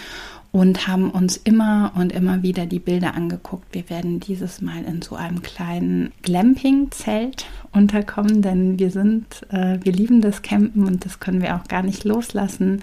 und 0.52 0.86
haben 0.86 1.10
uns 1.10 1.38
immer 1.38 1.92
und 1.94 2.12
immer 2.12 2.42
wieder 2.42 2.66
die 2.66 2.78
Bilder 2.78 3.14
angeguckt. 3.14 3.74
Wir 3.74 3.88
werden 3.88 4.20
dieses 4.20 4.60
Mal 4.60 4.84
in 4.84 5.00
so 5.00 5.16
einem 5.16 5.40
kleinen 5.40 6.12
Glamping-Zelt 6.20 7.46
unterkommen, 7.72 8.42
denn 8.42 8.78
wir 8.78 8.90
sind, 8.90 9.46
äh, 9.48 9.78
wir 9.82 9.92
lieben 9.92 10.20
das 10.20 10.42
Campen 10.42 10.86
und 10.86 11.06
das 11.06 11.20
können 11.20 11.40
wir 11.40 11.56
auch 11.56 11.64
gar 11.68 11.82
nicht 11.82 12.04
loslassen. 12.04 12.82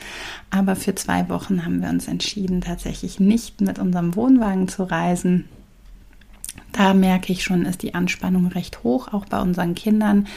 Aber 0.50 0.76
für 0.76 0.96
zwei 0.96 1.30
Wochen 1.30 1.64
haben 1.64 1.84
wir 1.84 1.90
uns 1.90 2.08
entschieden, 2.08 2.62
tatsächlich 2.62 3.20
nicht 3.20 3.62
mit 3.62 3.78
unserem 3.78 4.16
Wohnwagen 4.16 4.68
zu 4.68 4.84
reisen, 4.84 5.46
da 6.72 6.94
merke 6.94 7.34
ich 7.34 7.44
schon, 7.44 7.66
ist 7.66 7.82
die 7.82 7.94
Anspannung 7.94 8.48
recht 8.48 8.84
hoch, 8.84 9.12
auch 9.12 9.26
bei 9.26 9.40
unseren 9.42 9.76
Kindern, 9.76 10.28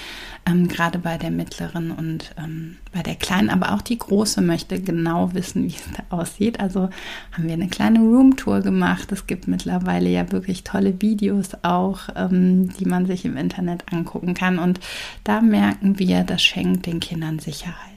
ähm, 0.47 0.67
gerade 0.67 0.99
bei 0.99 1.19
der 1.19 1.31
mittleren 1.31 1.91
und 1.91 2.35
ähm, 2.39 2.79
bei 2.93 3.03
der 3.03 3.15
kleinen, 3.15 3.51
aber 3.51 3.73
auch 3.73 3.83
die 3.83 3.99
große 3.99 4.41
möchte 4.41 4.81
genau 4.81 5.35
wissen, 5.35 5.65
wie 5.69 5.75
es 5.75 5.85
da 5.97 6.17
aussieht. 6.17 6.61
Also 6.61 6.91
haben 7.33 7.45
wir 7.45 7.53
eine 7.53 7.69
kleine 7.69 8.01
Roomtour 8.01 8.61
gemacht. 8.61 9.13
Es 9.13 9.27
gibt 9.27 9.47
mittlerweile 9.47 10.09
ja 10.09 10.33
wirklich 10.33 10.65
tolle 10.65 11.01
Videos 11.01 11.51
auch, 11.63 12.09
ähm, 12.17 12.71
die 12.77 12.87
man 12.87 13.07
sich 13.07 13.25
im 13.25 13.37
Internet 13.37 13.93
angucken 13.93 14.35
kann. 14.35 14.59
Und 14.59 14.81
da 15.25 15.41
merken 15.41 15.99
wir, 15.99 16.25
das 16.25 16.43
schenkt 16.43 16.87
den 16.87 17.01
Kindern 17.01 17.39
Sicherheit. 17.39 17.92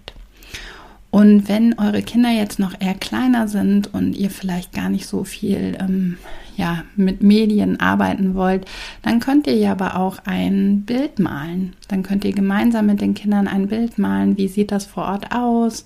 Und 1.16 1.48
wenn 1.48 1.80
eure 1.80 2.02
Kinder 2.02 2.30
jetzt 2.30 2.60
noch 2.60 2.74
eher 2.78 2.94
kleiner 2.94 3.48
sind 3.48 3.94
und 3.94 4.18
ihr 4.18 4.30
vielleicht 4.30 4.74
gar 4.74 4.90
nicht 4.90 5.08
so 5.08 5.24
viel 5.24 5.78
ähm, 5.80 6.18
ja, 6.58 6.84
mit 6.98 7.24
Medien 7.24 7.80
arbeiten 7.80 8.36
wollt, 8.36 8.66
dann 9.02 9.22
könnt 9.22 9.48
ihr 9.48 9.56
ja 9.56 9.72
aber 9.72 9.96
auch 9.96 10.18
ein 10.26 10.82
Bild 10.82 11.20
malen. 11.20 11.72
Dann 11.88 12.04
könnt 12.04 12.26
ihr 12.26 12.34
gemeinsam 12.34 12.88
mit 12.88 13.00
den 13.00 13.14
Kindern 13.14 13.48
ein 13.48 13.70
Bild 13.70 13.98
malen. 13.98 14.38
Wie 14.38 14.50
sieht 14.50 14.74
das 14.74 14.86
vor 14.86 15.06
Ort 15.06 15.34
aus? 15.34 15.86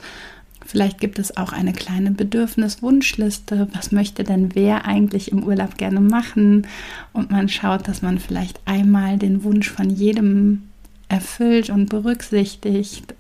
Vielleicht 0.65 1.00
gibt 1.00 1.19
es 1.19 1.38
auch 1.38 1.53
eine 1.53 1.74
kleine 1.74 2.09
Bedürfniswunschliste. 2.09 3.67
Was 3.74 3.91
möchte 3.91 4.24
denn 4.24 4.55
wer 4.55 4.86
eigentlich 4.86 5.31
im 5.31 5.43
Urlaub 5.43 5.77
gerne 5.77 6.01
machen? 6.01 6.65
Und 7.13 7.29
man 7.29 7.50
schaut, 7.50 7.88
dass 7.88 8.01
man 8.01 8.17
vielleicht 8.17 8.59
einmal 8.65 9.19
den 9.19 9.43
Wunsch 9.43 9.69
von 9.69 9.91
jedem 9.91 10.63
erfüllt 11.07 11.69
und 11.69 11.88
berücksichtigt. 11.88 13.13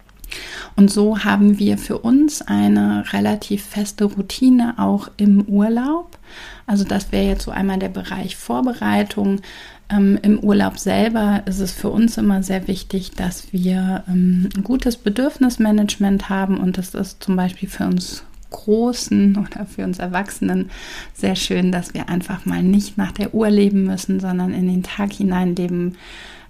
Und 0.75 0.91
so 0.91 1.23
haben 1.23 1.59
wir 1.59 1.77
für 1.77 1.99
uns 1.99 2.41
eine 2.41 3.03
relativ 3.11 3.63
feste 3.63 4.05
Routine 4.05 4.75
auch 4.77 5.09
im 5.17 5.41
Urlaub. 5.43 6.17
Also 6.65 6.83
das 6.83 7.11
wäre 7.11 7.27
jetzt 7.27 7.43
so 7.43 7.51
einmal 7.51 7.79
der 7.79 7.89
Bereich 7.89 8.35
Vorbereitung. 8.35 9.41
Ähm, 9.89 10.19
Im 10.21 10.39
Urlaub 10.39 10.77
selber 10.77 11.41
ist 11.45 11.59
es 11.59 11.71
für 11.71 11.89
uns 11.89 12.17
immer 12.17 12.43
sehr 12.43 12.67
wichtig, 12.67 13.11
dass 13.11 13.51
wir 13.51 14.03
ähm, 14.07 14.49
ein 14.55 14.63
gutes 14.63 14.97
Bedürfnismanagement 14.97 16.29
haben 16.29 16.57
und 16.57 16.77
das 16.77 16.93
ist 16.93 17.23
zum 17.23 17.35
Beispiel 17.35 17.67
für 17.67 17.85
uns 17.85 18.23
Großen 18.51 19.35
oder 19.51 19.65
für 19.65 19.83
uns 19.83 19.99
Erwachsenen 19.99 20.69
sehr 21.13 21.35
schön, 21.35 21.71
dass 21.71 21.93
wir 21.93 22.09
einfach 22.09 22.45
mal 22.45 22.61
nicht 22.61 22.97
nach 22.97 23.11
der 23.11 23.33
Uhr 23.33 23.49
leben 23.49 23.83
müssen, 23.83 24.19
sondern 24.19 24.53
in 24.53 24.67
den 24.67 24.83
Tag 24.83 25.13
hinein 25.13 25.55
leben 25.55 25.95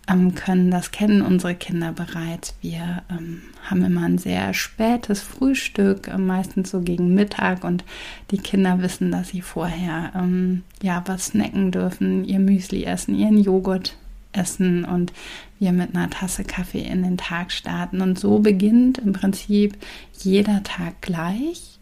ähm, 0.10 0.36
können. 0.36 0.72
Das 0.72 0.92
kennen 0.92 1.22
unsere 1.22 1.56
Kinder 1.56 1.92
bereits. 1.92 2.56
Wir 2.62 3.04
ähm, 3.10 3.42
haben 3.64 3.84
immer 3.84 4.04
ein 4.04 4.18
sehr 4.18 4.54
spätes 4.54 5.22
Frühstück, 5.22 6.08
äh, 6.08 6.18
meistens 6.18 6.72
so 6.72 6.82
gegen 6.82 7.14
Mittag 7.14 7.64
und 7.64 7.84
die 8.32 8.38
Kinder 8.38 8.82
wissen, 8.82 9.12
dass 9.12 9.30
sie 9.30 9.42
vorher 9.42 10.12
ähm, 10.16 10.64
ja 10.82 11.04
was 11.06 11.28
snacken 11.28 11.72
dürfen, 11.72 12.26
ihr 12.26 12.40
Müsli 12.40 12.84
essen, 12.84 13.16
ihren 13.16 13.38
Joghurt 13.38 13.96
essen 14.32 14.86
und 14.86 15.12
wir 15.60 15.72
mit 15.72 15.96
einer 15.96 16.10
Tasse 16.10 16.44
Kaffee 16.44 16.82
in 16.82 17.04
den 17.04 17.18
Tag 17.18 17.52
starten. 17.52 18.02
Und 18.02 18.18
so 18.20 18.40
beginnt 18.40 18.98
im 19.00 19.14
Prinzip 19.14 19.78
jeder 20.20 20.64
Tag 20.64 21.02
gleich. 21.02 21.80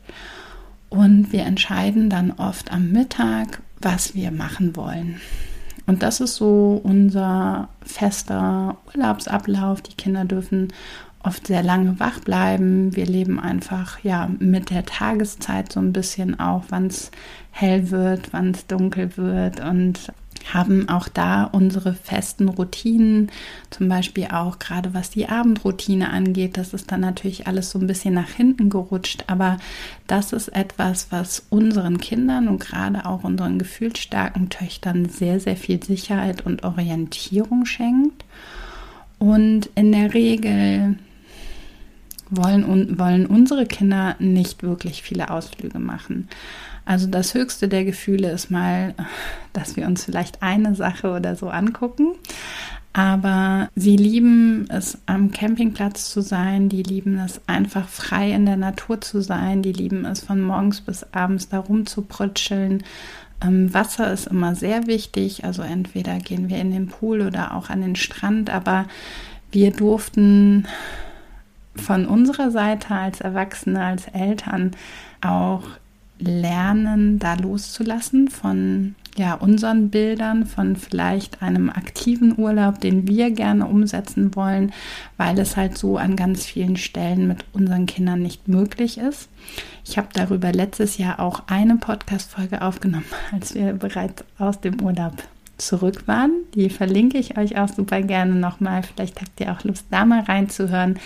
Und 0.89 1.33
wir 1.33 1.43
entscheiden 1.43 2.09
dann 2.09 2.31
oft 2.31 2.71
am 2.71 2.91
Mittag, 2.91 3.61
was 3.79 4.15
wir 4.15 4.31
machen 4.31 4.75
wollen. 4.75 5.19
Und 5.87 6.03
das 6.03 6.19
ist 6.19 6.35
so 6.35 6.79
unser 6.83 7.69
fester 7.81 8.77
Urlaubsablauf. 8.93 9.81
Die 9.81 9.95
Kinder 9.95 10.25
dürfen 10.25 10.67
oft 11.23 11.47
sehr 11.47 11.63
lange 11.63 11.99
wach 11.99 12.19
bleiben. 12.19 12.95
Wir 12.95 13.05
leben 13.05 13.39
einfach 13.39 13.99
ja 14.03 14.29
mit 14.39 14.69
der 14.69 14.85
Tageszeit 14.85 15.71
so 15.71 15.79
ein 15.79 15.93
bisschen 15.93 16.39
auch, 16.39 16.65
wann 16.69 16.87
es 16.87 17.11
hell 17.51 17.89
wird, 17.89 18.33
wann 18.33 18.51
es 18.51 18.67
dunkel 18.67 19.17
wird 19.17 19.61
und 19.61 20.11
haben 20.53 20.89
auch 20.89 21.07
da 21.07 21.43
unsere 21.45 21.93
festen 21.93 22.49
Routinen, 22.49 23.31
zum 23.69 23.89
Beispiel 23.89 24.27
auch 24.31 24.59
gerade 24.59 24.93
was 24.93 25.09
die 25.09 25.27
Abendroutine 25.27 26.09
angeht. 26.09 26.57
Das 26.57 26.73
ist 26.73 26.91
dann 26.91 27.01
natürlich 27.01 27.47
alles 27.47 27.71
so 27.71 27.79
ein 27.79 27.87
bisschen 27.87 28.13
nach 28.13 28.29
hinten 28.29 28.69
gerutscht, 28.69 29.25
aber 29.27 29.57
das 30.07 30.33
ist 30.33 30.49
etwas, 30.49 31.07
was 31.11 31.45
unseren 31.49 31.97
Kindern 31.97 32.47
und 32.47 32.59
gerade 32.59 33.05
auch 33.05 33.23
unseren 33.23 33.59
gefühlsstarken 33.59 34.49
Töchtern 34.49 35.09
sehr, 35.09 35.39
sehr 35.39 35.57
viel 35.57 35.83
Sicherheit 35.83 36.45
und 36.45 36.63
Orientierung 36.63 37.65
schenkt. 37.65 38.25
Und 39.19 39.69
in 39.75 39.91
der 39.91 40.13
Regel 40.13 40.97
wollen, 42.29 42.99
wollen 42.99 43.25
unsere 43.25 43.65
Kinder 43.65 44.15
nicht 44.19 44.63
wirklich 44.63 45.01
viele 45.01 45.29
Ausflüge 45.29 45.79
machen. 45.79 46.27
Also 46.87 47.05
das 47.07 47.33
höchste 47.33 47.67
der 47.67 47.83
Gefühle 47.83 48.31
ist 48.31 48.49
mal, 48.49 48.93
dass 49.51 49.75
wir 49.75 49.85
uns 49.87 50.05
vielleicht 50.05 50.41
eine 50.41 50.73
Sache 50.73 51.11
oder 51.11 51.35
so 51.35 51.49
angucken. 51.49 52.13
Aber 52.93 53.69
sie 53.75 53.97
lieben 53.97 54.67
es, 54.69 54.97
am 55.05 55.31
Campingplatz 55.31 56.09
zu 56.09 56.21
sein. 56.21 56.69
Die 56.69 56.83
lieben 56.83 57.19
es, 57.19 57.41
einfach 57.45 57.89
frei 57.89 58.31
in 58.31 58.45
der 58.45 58.55
Natur 58.55 59.01
zu 59.01 59.21
sein. 59.21 59.61
Die 59.61 59.73
lieben 59.73 60.05
es, 60.05 60.21
von 60.21 60.41
morgens 60.41 60.79
bis 60.79 61.05
abends 61.11 61.49
da 61.49 61.59
rumzuprutscheln. 61.59 62.83
Ähm, 63.43 63.73
Wasser 63.73 64.11
ist 64.13 64.27
immer 64.27 64.55
sehr 64.55 64.87
wichtig. 64.87 65.43
Also 65.43 65.63
entweder 65.63 66.19
gehen 66.19 66.47
wir 66.47 66.57
in 66.57 66.71
den 66.71 66.87
Pool 66.87 67.19
oder 67.19 67.53
auch 67.53 67.69
an 67.69 67.81
den 67.81 67.97
Strand. 67.97 68.49
Aber 68.49 68.85
wir 69.51 69.71
durften 69.71 70.67
von 71.75 72.05
unserer 72.05 72.49
Seite 72.49 72.95
als 72.95 73.19
Erwachsene, 73.19 73.83
als 73.83 74.07
Eltern 74.07 74.71
auch 75.21 75.63
lernen, 76.19 77.19
da 77.19 77.35
loszulassen 77.35 78.29
von 78.29 78.95
ja, 79.17 79.33
unseren 79.33 79.89
Bildern, 79.89 80.45
von 80.45 80.75
vielleicht 80.75 81.41
einem 81.41 81.69
aktiven 81.69 82.37
Urlaub, 82.37 82.79
den 82.79 83.07
wir 83.07 83.31
gerne 83.31 83.65
umsetzen 83.65 84.35
wollen, 84.35 84.71
weil 85.17 85.39
es 85.39 85.57
halt 85.57 85.77
so 85.77 85.97
an 85.97 86.15
ganz 86.15 86.45
vielen 86.45 86.77
Stellen 86.77 87.27
mit 87.27 87.43
unseren 87.51 87.87
Kindern 87.87 88.21
nicht 88.21 88.47
möglich 88.47 88.99
ist. 88.99 89.29
Ich 89.83 89.97
habe 89.97 90.09
darüber 90.13 90.51
letztes 90.51 90.97
Jahr 90.99 91.19
auch 91.19 91.43
eine 91.47 91.77
Podcast-Folge 91.77 92.61
aufgenommen, 92.61 93.05
als 93.31 93.55
wir 93.55 93.73
bereits 93.73 94.23
aus 94.37 94.61
dem 94.61 94.81
Urlaub 94.81 95.13
zurück 95.57 96.07
waren. 96.07 96.31
Die 96.53 96.69
verlinke 96.69 97.17
ich 97.17 97.37
euch 97.39 97.57
auch 97.57 97.69
super 97.69 98.03
gerne 98.03 98.35
nochmal. 98.35 98.83
Vielleicht 98.83 99.19
habt 99.19 99.39
ihr 99.39 99.51
auch 99.51 99.63
Lust, 99.63 99.85
da 99.89 100.05
mal 100.05 100.21
reinzuhören, 100.21 100.99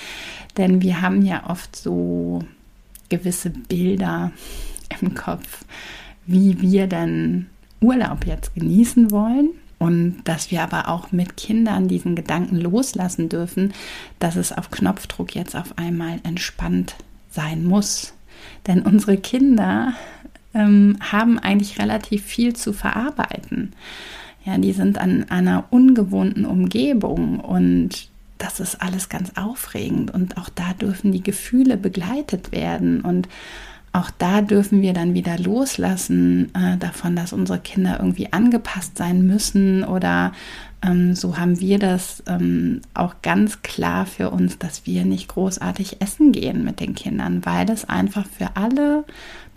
denn 0.57 0.81
wir 0.81 1.01
haben 1.01 1.25
ja 1.25 1.49
oft 1.49 1.73
so 1.77 2.43
gewisse 3.07 3.49
Bilder 3.51 4.31
im 5.01 5.15
Kopf, 5.15 5.65
wie 6.25 6.61
wir 6.61 6.87
denn 6.87 7.47
Urlaub 7.79 8.25
jetzt 8.25 8.53
genießen 8.55 9.11
wollen. 9.11 9.49
Und 9.79 10.21
dass 10.25 10.51
wir 10.51 10.61
aber 10.61 10.89
auch 10.89 11.11
mit 11.11 11.37
Kindern 11.37 11.87
diesen 11.87 12.15
Gedanken 12.15 12.57
loslassen 12.57 13.29
dürfen, 13.29 13.73
dass 14.19 14.35
es 14.35 14.51
auf 14.51 14.69
Knopfdruck 14.69 15.33
jetzt 15.33 15.55
auf 15.55 15.75
einmal 15.79 16.19
entspannt 16.21 16.95
sein 17.31 17.63
muss. 17.63 18.13
Denn 18.67 18.83
unsere 18.83 19.17
Kinder 19.17 19.93
ähm, 20.53 20.97
haben 20.99 21.39
eigentlich 21.39 21.79
relativ 21.79 22.23
viel 22.23 22.55
zu 22.55 22.73
verarbeiten. 22.73 23.73
Ja, 24.45 24.57
die 24.57 24.73
sind 24.73 24.97
an 24.97 25.25
einer 25.29 25.65
ungewohnten 25.71 26.45
Umgebung 26.45 27.39
und 27.39 28.09
das 28.37 28.59
ist 28.59 28.81
alles 28.81 29.07
ganz 29.07 29.33
aufregend 29.35 30.11
und 30.11 30.37
auch 30.37 30.49
da 30.49 30.73
dürfen 30.73 31.11
die 31.11 31.21
Gefühle 31.21 31.77
begleitet 31.77 32.51
werden 32.51 33.01
und 33.01 33.29
auch 33.93 34.09
da 34.17 34.41
dürfen 34.41 34.81
wir 34.81 34.93
dann 34.93 35.13
wieder 35.13 35.37
loslassen 35.37 36.53
äh, 36.55 36.77
davon, 36.77 37.15
dass 37.15 37.33
unsere 37.33 37.59
Kinder 37.59 37.97
irgendwie 37.99 38.31
angepasst 38.31 38.97
sein 38.97 39.25
müssen 39.27 39.83
oder 39.83 40.31
ähm, 40.83 41.13
so 41.13 41.37
haben 41.37 41.59
wir 41.59 41.77
das 41.77 42.23
ähm, 42.27 42.81
auch 42.93 43.15
ganz 43.21 43.61
klar 43.61 44.05
für 44.05 44.29
uns, 44.29 44.57
dass 44.57 44.85
wir 44.85 45.05
nicht 45.05 45.27
großartig 45.27 46.01
essen 46.01 46.31
gehen 46.31 46.63
mit 46.63 46.79
den 46.79 46.95
Kindern, 46.95 47.45
weil 47.45 47.65
das 47.65 47.87
einfach 47.87 48.25
für 48.25 48.55
alle 48.55 49.03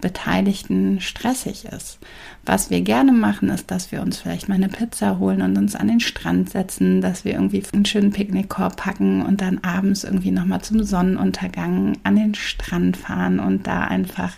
Beteiligten 0.05 1.01
stressig 1.01 1.65
ist. 1.65 1.99
Was 2.45 2.69
wir 2.69 2.83
gerne 2.83 3.13
machen, 3.13 3.49
ist, 3.49 3.71
dass 3.71 3.91
wir 3.91 4.03
uns 4.03 4.19
vielleicht 4.19 4.51
mal 4.51 4.57
eine 4.57 4.69
Pizza 4.69 5.19
holen 5.19 5.41
und 5.41 5.57
uns 5.57 5.75
an 5.75 5.89
den 5.89 6.01
Strand 6.01 6.51
setzen, 6.51 7.01
dass 7.01 7.25
wir 7.25 7.33
irgendwie 7.33 7.63
einen 7.73 7.87
schönen 7.87 8.13
Picknickkorb 8.13 8.77
packen 8.77 9.23
und 9.23 9.41
dann 9.41 9.61
abends 9.65 10.05
irgendwie 10.05 10.31
nochmal 10.31 10.61
zum 10.61 10.85
Sonnenuntergang 10.85 11.97
an 12.03 12.17
den 12.17 12.35
Strand 12.35 12.99
fahren 12.99 13.41
und 13.41 13.67
da 13.67 13.85
einfach 13.85 14.35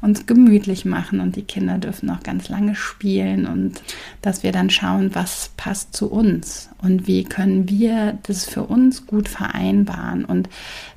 uns 0.00 0.26
gemütlich 0.26 0.84
machen 0.84 1.18
und 1.18 1.34
die 1.34 1.42
Kinder 1.42 1.78
dürfen 1.78 2.08
auch 2.10 2.22
ganz 2.22 2.48
lange 2.48 2.76
spielen 2.76 3.44
und 3.46 3.82
dass 4.22 4.44
wir 4.44 4.52
dann 4.52 4.70
schauen, 4.70 5.16
was 5.16 5.50
passt 5.56 5.96
zu 5.96 6.12
uns 6.12 6.70
und 6.80 7.08
wie 7.08 7.24
können 7.24 7.68
wir 7.68 8.18
das 8.22 8.44
für 8.44 8.62
uns 8.62 9.04
gut 9.08 9.28
vereinbaren. 9.28 10.24
Und 10.24 10.48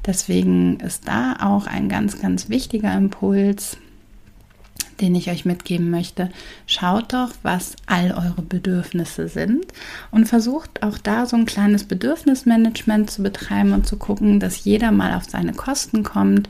deswegen 0.06 0.80
ist 0.80 1.08
da 1.08 1.38
auch 1.42 1.66
ein 1.66 1.90
ganz, 1.90 2.22
ganz 2.22 2.50
wichtiger 2.50 2.96
Impuls, 2.96 3.78
den 5.02 5.16
ich 5.16 5.30
euch 5.30 5.46
mitgeben 5.46 5.90
möchte. 5.90 6.30
Schaut 6.68 7.14
doch, 7.14 7.32
was 7.44 7.76
all 7.88 8.12
eure 8.12 8.42
Bedürfnisse 8.42 9.28
sind 9.28 9.66
und 10.12 10.28
versucht 10.28 10.84
auch 10.84 10.98
da 10.98 11.26
so 11.26 11.36
ein 11.36 11.46
kleines 11.46 11.84
Bedürfnismanagement 11.84 13.10
zu 13.10 13.24
betreiben 13.24 13.74
und 13.74 13.88
zu 13.88 13.98
gucken, 13.98 14.40
dass 14.40 14.64
jeder 14.64 14.92
mal 14.92 15.14
auf 15.14 15.26
seine 15.26 15.54
Kosten 15.54 16.04
kommt, 16.04 16.48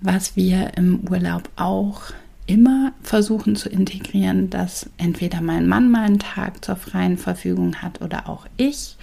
was 0.00 0.36
wir 0.36 0.76
im 0.76 1.00
Urlaub 1.10 1.48
auch 1.56 2.02
immer 2.46 2.92
versuchen 3.02 3.56
zu 3.56 3.68
integrieren, 3.68 4.48
dass 4.48 4.88
entweder 4.96 5.42
mein 5.42 5.66
Mann 5.66 5.90
mal 5.90 6.04
einen 6.04 6.18
Tag 6.18 6.64
zur 6.64 6.76
freien 6.76 7.18
Verfügung 7.18 7.76
hat 7.76 8.00
oder 8.00 8.28
auch 8.28 8.46
ich, 8.56 8.96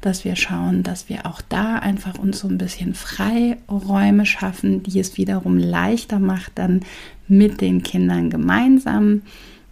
dass 0.00 0.24
wir 0.24 0.34
schauen, 0.34 0.82
dass 0.82 1.08
wir 1.08 1.26
auch 1.26 1.42
da 1.42 1.76
einfach 1.76 2.18
uns 2.18 2.38
so 2.38 2.48
ein 2.48 2.58
bisschen 2.58 2.94
Freiräume 2.94 4.24
schaffen, 4.24 4.82
die 4.82 4.98
es 4.98 5.16
wiederum 5.18 5.58
leichter 5.58 6.18
macht, 6.18 6.52
dann 6.54 6.80
mit 7.28 7.60
den 7.60 7.82
Kindern 7.82 8.30
gemeinsam. 8.30 9.22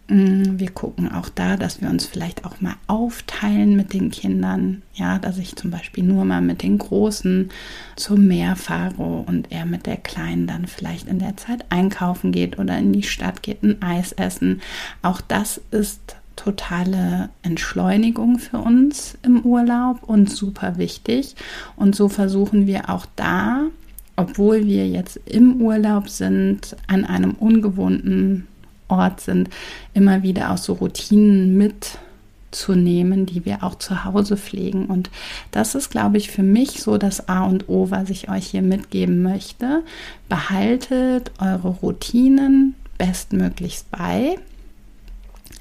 Mm, 0.08 0.58
wir 0.58 0.70
gucken 0.70 1.10
auch 1.10 1.30
da, 1.30 1.56
dass 1.56 1.80
wir 1.80 1.88
uns 1.88 2.04
vielleicht 2.04 2.44
auch 2.44 2.60
mal 2.60 2.74
aufteilen 2.88 3.74
mit 3.74 3.94
den 3.94 4.10
Kindern. 4.10 4.82
Ja, 4.94 5.18
dass 5.18 5.38
ich 5.38 5.56
zum 5.56 5.70
Beispiel 5.70 6.04
nur 6.04 6.24
mal 6.24 6.42
mit 6.42 6.62
den 6.62 6.76
Großen 6.76 7.50
zum 7.96 8.26
Meer 8.26 8.56
fahre 8.56 9.24
und 9.26 9.50
er 9.50 9.64
mit 9.64 9.86
der 9.86 9.96
Kleinen 9.96 10.46
dann 10.46 10.66
vielleicht 10.66 11.08
in 11.08 11.18
der 11.18 11.36
Zeit 11.36 11.64
einkaufen 11.70 12.32
geht 12.32 12.58
oder 12.58 12.76
in 12.78 12.92
die 12.92 13.02
Stadt 13.02 13.42
geht, 13.42 13.62
ein 13.62 13.80
Eis 13.82 14.12
essen. 14.12 14.60
Auch 15.00 15.22
das 15.22 15.60
ist 15.70 16.16
totale 16.36 17.30
Entschleunigung 17.42 18.38
für 18.38 18.58
uns 18.58 19.16
im 19.22 19.40
Urlaub 19.40 20.02
und 20.02 20.28
super 20.28 20.76
wichtig. 20.76 21.34
Und 21.76 21.94
so 21.94 22.08
versuchen 22.08 22.66
wir 22.66 22.90
auch 22.90 23.06
da 23.16 23.68
obwohl 24.16 24.66
wir 24.66 24.87
jetzt 24.88 25.18
im 25.27 25.61
Urlaub 25.61 26.09
sind, 26.09 26.77
an 26.87 27.05
einem 27.05 27.33
ungewohnten 27.33 28.46
Ort 28.88 29.20
sind, 29.20 29.50
immer 29.92 30.22
wieder 30.22 30.53
auch 30.53 30.59
so 30.59 30.74
Routinen 30.74 31.57
mitzunehmen, 31.57 33.27
die 33.27 33.44
wir 33.44 33.64
auch 33.64 33.77
zu 33.77 34.05
Hause 34.05 34.37
pflegen. 34.37 34.87
Und 34.87 35.11
das 35.50 35.74
ist, 35.74 35.90
glaube 35.90 36.18
ich, 36.18 36.31
für 36.31 36.42
mich 36.42 36.83
so 36.83 36.98
das 36.98 37.29
A 37.29 37.44
und 37.44 37.68
O, 37.68 37.90
was 37.90 38.11
ich 38.11 38.29
euch 38.29 38.46
hier 38.46 38.62
mitgeben 38.62 39.22
möchte. 39.22 39.83
Behaltet 40.29 41.33
eure 41.40 41.68
Routinen 41.68 42.74
bestmöglichst 42.98 43.90
bei. 43.90 44.37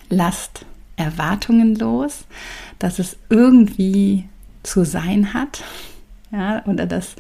Lasst 0.10 0.66
Erwartungen 0.96 1.76
los, 1.76 2.26
dass 2.78 3.00
es 3.00 3.18
irgendwie 3.30 4.26
zu 4.62 4.86
sein 4.86 5.34
hat 5.34 5.64
ja, 6.34 6.64
oder 6.66 6.88
dass 6.88 7.16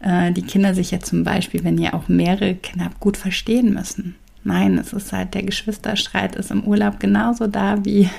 äh, 0.00 0.30
die 0.30 0.42
Kinder 0.42 0.74
sich 0.74 0.90
ja 0.90 1.00
zum 1.00 1.24
Beispiel, 1.24 1.64
wenn 1.64 1.78
ihr 1.78 1.94
auch 1.94 2.08
mehrere 2.08 2.56
habt, 2.78 3.00
gut 3.00 3.16
verstehen 3.16 3.72
müssen. 3.72 4.14
Nein, 4.44 4.78
es 4.78 4.92
ist 4.92 5.12
halt, 5.12 5.34
der 5.34 5.42
Geschwisterstreit 5.42 6.36
ist 6.36 6.50
im 6.50 6.64
Urlaub 6.64 7.00
genauso 7.00 7.46
da 7.46 7.84
wie, 7.84 8.10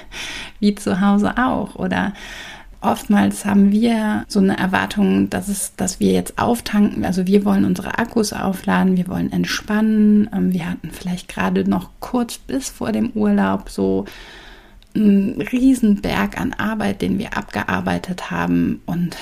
wie 0.59 0.75
zu 0.75 1.01
Hause 1.01 1.37
auch. 1.37 1.75
Oder 1.75 2.13
oftmals 2.81 3.45
haben 3.45 3.71
wir 3.71 4.25
so 4.27 4.39
eine 4.39 4.57
Erwartung, 4.57 5.29
dass 5.29 5.47
es, 5.47 5.75
dass 5.75 5.99
wir 5.99 6.11
jetzt 6.13 6.39
auftanken. 6.39 7.05
Also 7.05 7.27
wir 7.27 7.45
wollen 7.45 7.63
unsere 7.63 7.99
Akkus 7.99 8.33
aufladen, 8.33 8.97
wir 8.97 9.07
wollen 9.07 9.31
entspannen. 9.31 10.29
Ähm, 10.33 10.51
wir 10.51 10.67
hatten 10.67 10.89
vielleicht 10.91 11.27
gerade 11.27 11.69
noch 11.69 11.91
kurz 11.99 12.39
bis 12.39 12.69
vor 12.69 12.91
dem 12.91 13.11
Urlaub 13.11 13.69
so 13.69 14.05
einen 14.95 15.39
Riesenberg 15.41 16.41
an 16.41 16.53
Arbeit, 16.53 17.03
den 17.03 17.19
wir 17.19 17.37
abgearbeitet 17.37 18.31
haben 18.31 18.81
und 18.87 19.15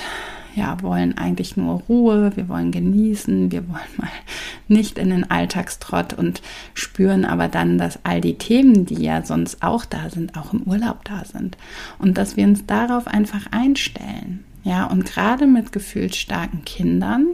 ja, 0.58 0.82
wollen 0.82 1.16
eigentlich 1.16 1.56
nur 1.56 1.82
Ruhe, 1.88 2.32
wir 2.34 2.48
wollen 2.48 2.72
genießen, 2.72 3.52
wir 3.52 3.68
wollen 3.68 3.78
mal 3.96 4.10
nicht 4.68 4.98
in 4.98 5.10
den 5.10 5.30
Alltagstrott 5.30 6.14
und 6.14 6.42
spüren 6.74 7.24
aber 7.24 7.48
dann, 7.48 7.78
dass 7.78 8.00
all 8.04 8.20
die 8.20 8.36
Themen, 8.36 8.84
die 8.84 9.02
ja 9.02 9.24
sonst 9.24 9.62
auch 9.62 9.84
da 9.84 10.10
sind, 10.10 10.36
auch 10.36 10.52
im 10.52 10.62
Urlaub 10.62 11.04
da 11.04 11.24
sind. 11.24 11.56
Und 11.98 12.18
dass 12.18 12.36
wir 12.36 12.44
uns 12.44 12.66
darauf 12.66 13.06
einfach 13.06 13.46
einstellen. 13.52 14.44
Ja, 14.64 14.86
und 14.86 15.06
gerade 15.06 15.46
mit 15.46 15.72
gefühlsstarken 15.72 16.64
Kindern 16.64 17.28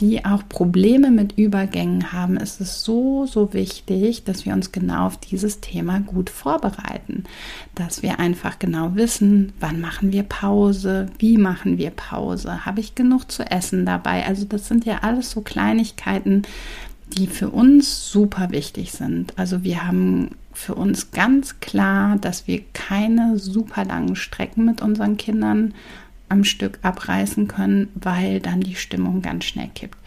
die 0.00 0.24
auch 0.24 0.42
Probleme 0.48 1.10
mit 1.10 1.38
Übergängen 1.38 2.12
haben, 2.12 2.36
ist 2.36 2.60
es 2.60 2.82
so, 2.84 3.26
so 3.26 3.52
wichtig, 3.52 4.24
dass 4.24 4.44
wir 4.44 4.52
uns 4.52 4.72
genau 4.72 5.06
auf 5.06 5.16
dieses 5.16 5.60
Thema 5.60 6.00
gut 6.00 6.30
vorbereiten. 6.30 7.24
Dass 7.74 8.02
wir 8.02 8.18
einfach 8.18 8.58
genau 8.58 8.94
wissen, 8.94 9.52
wann 9.60 9.80
machen 9.80 10.12
wir 10.12 10.24
Pause, 10.24 11.06
wie 11.18 11.38
machen 11.38 11.78
wir 11.78 11.90
Pause, 11.90 12.64
habe 12.66 12.80
ich 12.80 12.94
genug 12.94 13.30
zu 13.30 13.48
essen 13.50 13.86
dabei. 13.86 14.26
Also 14.26 14.44
das 14.44 14.68
sind 14.68 14.84
ja 14.84 14.98
alles 15.02 15.30
so 15.30 15.40
Kleinigkeiten, 15.40 16.42
die 17.16 17.26
für 17.26 17.50
uns 17.50 18.10
super 18.10 18.50
wichtig 18.50 18.92
sind. 18.92 19.38
Also 19.38 19.62
wir 19.62 19.86
haben 19.86 20.30
für 20.52 20.74
uns 20.74 21.10
ganz 21.10 21.60
klar, 21.60 22.16
dass 22.18 22.46
wir 22.46 22.62
keine 22.72 23.38
super 23.38 23.84
langen 23.84 24.16
Strecken 24.16 24.64
mit 24.64 24.82
unseren 24.82 25.16
Kindern 25.16 25.74
am 26.32 26.44
Stück 26.44 26.78
abreißen 26.82 27.46
können, 27.46 27.88
weil 27.94 28.40
dann 28.40 28.60
die 28.60 28.74
Stimmung 28.74 29.22
ganz 29.22 29.44
schnell 29.44 29.68
kippt. 29.74 29.98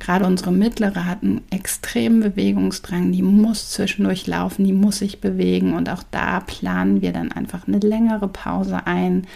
Gerade 0.00 0.26
unsere 0.26 0.52
mittlere 0.52 1.06
hat 1.06 1.22
einen 1.22 1.42
extremen 1.50 2.20
Bewegungsdrang, 2.20 3.12
die 3.12 3.22
muss 3.22 3.70
zwischendurch 3.70 4.26
laufen, 4.26 4.64
die 4.64 4.72
muss 4.72 4.98
sich 4.98 5.20
bewegen 5.20 5.74
und 5.74 5.88
auch 5.88 6.02
da 6.10 6.40
planen 6.40 7.00
wir 7.00 7.12
dann 7.12 7.32
einfach 7.32 7.66
eine 7.66 7.78
längere 7.78 8.28
Pause 8.28 8.86
ein 8.86 9.26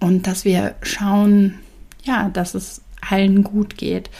und 0.00 0.26
dass 0.26 0.44
wir 0.44 0.74
schauen, 0.82 1.54
ja, 2.04 2.28
dass 2.30 2.54
es 2.54 2.82
allen 3.00 3.44
gut 3.44 3.76
geht, 3.76 4.10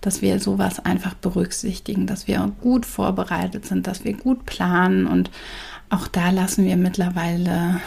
dass 0.00 0.20
wir 0.20 0.38
sowas 0.38 0.84
einfach 0.84 1.14
berücksichtigen, 1.14 2.06
dass 2.06 2.26
wir 2.26 2.52
gut 2.60 2.86
vorbereitet 2.86 3.66
sind, 3.66 3.86
dass 3.86 4.04
wir 4.04 4.14
gut 4.14 4.46
planen 4.46 5.06
und 5.06 5.30
auch 5.90 6.08
da 6.08 6.30
lassen 6.30 6.64
wir 6.64 6.76
mittlerweile 6.76 7.80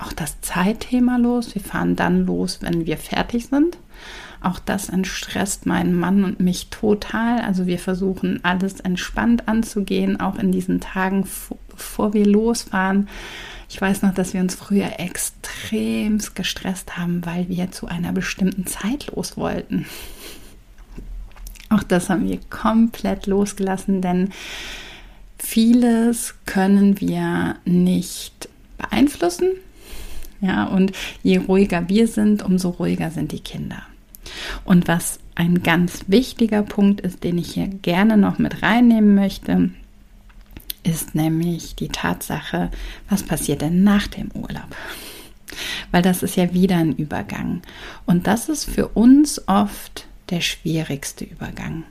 auch 0.00 0.12
das 0.12 0.40
Zeitthema 0.40 1.16
los. 1.16 1.54
Wir 1.54 1.62
fahren 1.62 1.96
dann 1.96 2.26
los, 2.26 2.58
wenn 2.62 2.86
wir 2.86 2.96
fertig 2.98 3.46
sind. 3.46 3.78
Auch 4.42 4.58
das 4.58 4.88
entstresst 4.88 5.66
meinen 5.66 5.94
Mann 5.94 6.24
und 6.24 6.40
mich 6.40 6.68
total. 6.70 7.40
Also 7.40 7.66
wir 7.66 7.78
versuchen 7.78 8.40
alles 8.42 8.80
entspannt 8.80 9.48
anzugehen, 9.48 10.18
auch 10.18 10.38
in 10.38 10.50
diesen 10.50 10.80
Tagen, 10.80 11.26
bevor 11.68 12.14
wir 12.14 12.26
losfahren. 12.26 13.08
Ich 13.68 13.80
weiß 13.80 14.02
noch, 14.02 14.14
dass 14.14 14.32
wir 14.32 14.40
uns 14.40 14.54
früher 14.54 14.98
extrem 14.98 16.18
gestresst 16.34 16.96
haben, 16.96 17.24
weil 17.26 17.48
wir 17.48 17.70
zu 17.70 17.86
einer 17.86 18.12
bestimmten 18.12 18.66
Zeit 18.66 19.12
los 19.14 19.36
wollten. 19.36 19.86
Auch 21.68 21.82
das 21.82 22.08
haben 22.10 22.26
wir 22.26 22.40
komplett 22.48 23.26
losgelassen, 23.26 24.00
denn 24.00 24.30
vieles 25.38 26.34
können 26.46 27.00
wir 27.00 27.56
nicht 27.64 28.48
beeinflussen. 28.76 29.50
Ja, 30.40 30.64
und 30.64 30.92
je 31.22 31.38
ruhiger 31.38 31.88
wir 31.88 32.08
sind, 32.08 32.42
umso 32.42 32.70
ruhiger 32.70 33.10
sind 33.10 33.32
die 33.32 33.40
Kinder. 33.40 33.82
Und 34.64 34.88
was 34.88 35.18
ein 35.34 35.62
ganz 35.62 36.04
wichtiger 36.06 36.62
Punkt 36.62 37.00
ist, 37.00 37.24
den 37.24 37.38
ich 37.38 37.52
hier 37.54 37.68
gerne 37.68 38.16
noch 38.16 38.38
mit 38.38 38.62
reinnehmen 38.62 39.14
möchte, 39.14 39.70
ist 40.82 41.14
nämlich 41.14 41.74
die 41.74 41.88
Tatsache, 41.88 42.70
was 43.08 43.22
passiert 43.22 43.60
denn 43.62 43.84
nach 43.84 44.06
dem 44.06 44.30
Urlaub? 44.32 44.76
Weil 45.90 46.02
das 46.02 46.22
ist 46.22 46.36
ja 46.36 46.54
wieder 46.54 46.76
ein 46.76 46.94
Übergang. 46.94 47.60
Und 48.06 48.26
das 48.26 48.48
ist 48.48 48.64
für 48.64 48.88
uns 48.88 49.46
oft 49.48 50.06
der 50.30 50.40
schwierigste 50.40 51.24
Übergang. 51.24 51.84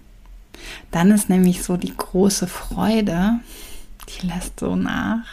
Dann 0.91 1.11
ist 1.11 1.29
nämlich 1.29 1.63
so 1.63 1.77
die 1.77 1.95
große 1.95 2.47
Freude, 2.47 3.39
die 4.09 4.27
lässt 4.27 4.59
so 4.59 4.75
nach. 4.75 5.25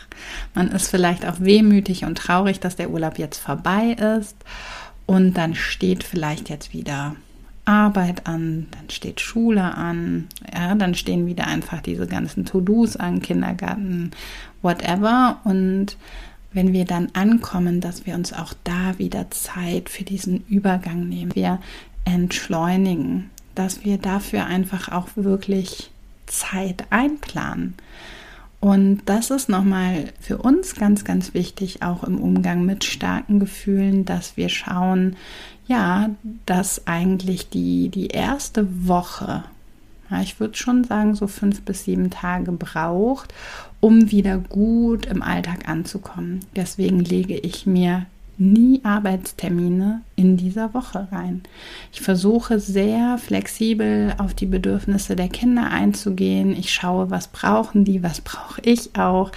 Man 0.55 0.69
ist 0.69 0.91
vielleicht 0.91 1.27
auch 1.27 1.41
wehmütig 1.41 2.05
und 2.05 2.19
traurig, 2.19 2.61
dass 2.61 2.77
der 2.77 2.91
Urlaub 2.91 3.19
jetzt 3.19 3.39
vorbei 3.39 3.97
ist. 4.19 4.37
Und 5.07 5.35
dann 5.35 5.55
steht 5.55 6.03
vielleicht 6.05 6.49
jetzt 6.49 6.73
wieder 6.73 7.17
Arbeit 7.65 8.27
an, 8.27 8.69
dann 8.71 8.91
steht 8.91 9.21
Schule 9.21 9.63
an, 9.63 10.29
ja, 10.53 10.75
dann 10.75 10.95
stehen 10.95 11.27
wieder 11.27 11.47
einfach 11.47 11.81
diese 11.81 12.07
ganzen 12.07 12.45
To-Dos 12.45 12.97
an, 12.97 13.21
Kindergarten, 13.21 14.13
whatever. 14.63 15.41
Und 15.45 15.97
wenn 16.53 16.73
wir 16.73 16.85
dann 16.85 17.09
ankommen, 17.13 17.81
dass 17.81 18.07
wir 18.07 18.15
uns 18.15 18.33
auch 18.33 18.55
da 18.65 18.99
wieder 18.99 19.31
Zeit 19.31 19.89
für 19.89 20.05
diesen 20.05 20.45
Übergang 20.49 21.09
nehmen, 21.09 21.35
wir 21.35 21.61
entschleunigen, 22.05 23.31
dass 23.55 23.85
wir 23.85 23.99
dafür 23.99 24.47
einfach 24.47 24.91
auch 24.91 25.09
wirklich 25.17 25.91
Zeit 26.27 26.85
einplanen. 26.91 27.75
Und 28.61 29.03
das 29.07 29.31
ist 29.31 29.49
nochmal 29.49 30.13
für 30.21 30.39
uns 30.39 30.75
ganz, 30.75 31.05
ganz 31.05 31.35
wichtig, 31.35 31.83
auch 31.83 32.05
im 32.05 32.19
Umgang 32.19 32.65
mit 32.65 32.85
starken 32.85 33.39
Gefühlen, 33.39 34.05
dass 34.05 34.37
wir 34.37 34.49
schauen, 34.49 35.17
ja, 35.67 36.11
dass 36.47 36.87
eigentlich 36.87 37.51
die, 37.51 37.89
die 37.91 38.09
erste 38.09 38.87
Woche, 38.87 39.45
ja, 40.11 40.21
ich 40.23 40.41
würde 40.41 40.57
schon 40.57 40.85
sagen, 40.85 41.15
so 41.15 41.27
fünf 41.27 41.63
bis 41.63 41.85
sieben 41.85 42.11
Tage 42.11 42.53
braucht, 42.53 43.35
um 43.81 44.11
wieder 44.11 44.39
gut 44.39 45.07
im 45.07 45.23
Alltag 45.23 45.69
anzukommen. 45.69 46.41
Deswegen 46.55 47.01
lege 47.01 47.37
ich 47.37 47.67
mir 47.67 48.07
nie 48.39 48.81
Arbeitstermine 48.85 50.03
in 50.15 50.37
dieser 50.37 50.75
Woche 50.75 51.09
rein. 51.11 51.43
Ich 51.93 52.01
versuche 52.01 52.61
sehr 52.61 53.19
flexibel 53.19 54.15
auf 54.19 54.35
die 54.35 54.47
Bedürfnisse 54.47 55.17
der 55.17 55.29
Kinder 55.29 55.71
einzugehen. 55.71 56.53
Ich 56.57 56.73
schaue, 56.73 57.11
was 57.11 57.29
brauchen 57.29 57.85
die, 57.85 58.03
was 58.03 58.21
brauche 58.21 58.61
ich 58.63 58.97
auch. 58.97 59.33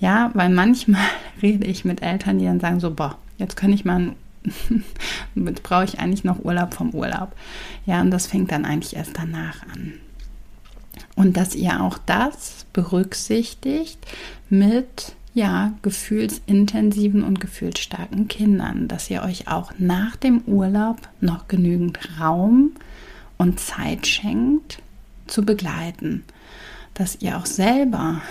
Ja, 0.00 0.30
weil 0.34 0.50
manchmal 0.50 1.02
rede 1.42 1.66
ich 1.66 1.84
mit 1.84 2.02
Eltern, 2.02 2.38
die 2.38 2.44
dann 2.44 2.60
sagen 2.60 2.80
so, 2.80 2.92
boah, 2.92 3.18
jetzt 3.38 3.56
kann 3.56 3.72
ich 3.72 3.84
mal 3.84 4.14
jetzt 5.34 5.62
brauche 5.62 5.84
ich 5.84 5.98
eigentlich 5.98 6.24
noch 6.24 6.44
Urlaub 6.44 6.74
vom 6.74 6.90
Urlaub. 6.90 7.32
Ja, 7.86 8.00
und 8.00 8.10
das 8.10 8.26
fängt 8.26 8.52
dann 8.52 8.64
eigentlich 8.64 8.94
erst 8.94 9.16
danach 9.16 9.62
an. 9.72 9.94
Und 11.16 11.36
dass 11.36 11.54
ihr 11.54 11.82
auch 11.82 11.98
das 11.98 12.66
berücksichtigt 12.72 13.98
mit 14.50 15.14
ja, 15.34 15.72
gefühlsintensiven 15.82 17.24
und 17.24 17.40
gefühlsstarken 17.40 18.28
Kindern, 18.28 18.86
dass 18.86 19.10
ihr 19.10 19.22
euch 19.22 19.48
auch 19.48 19.72
nach 19.78 20.14
dem 20.16 20.42
Urlaub 20.46 21.08
noch 21.20 21.48
genügend 21.48 21.98
Raum 22.20 22.70
und 23.36 23.58
Zeit 23.58 24.06
schenkt 24.06 24.80
zu 25.26 25.44
begleiten, 25.44 26.22
dass 26.94 27.20
ihr 27.20 27.36
auch 27.36 27.46
selber 27.46 28.22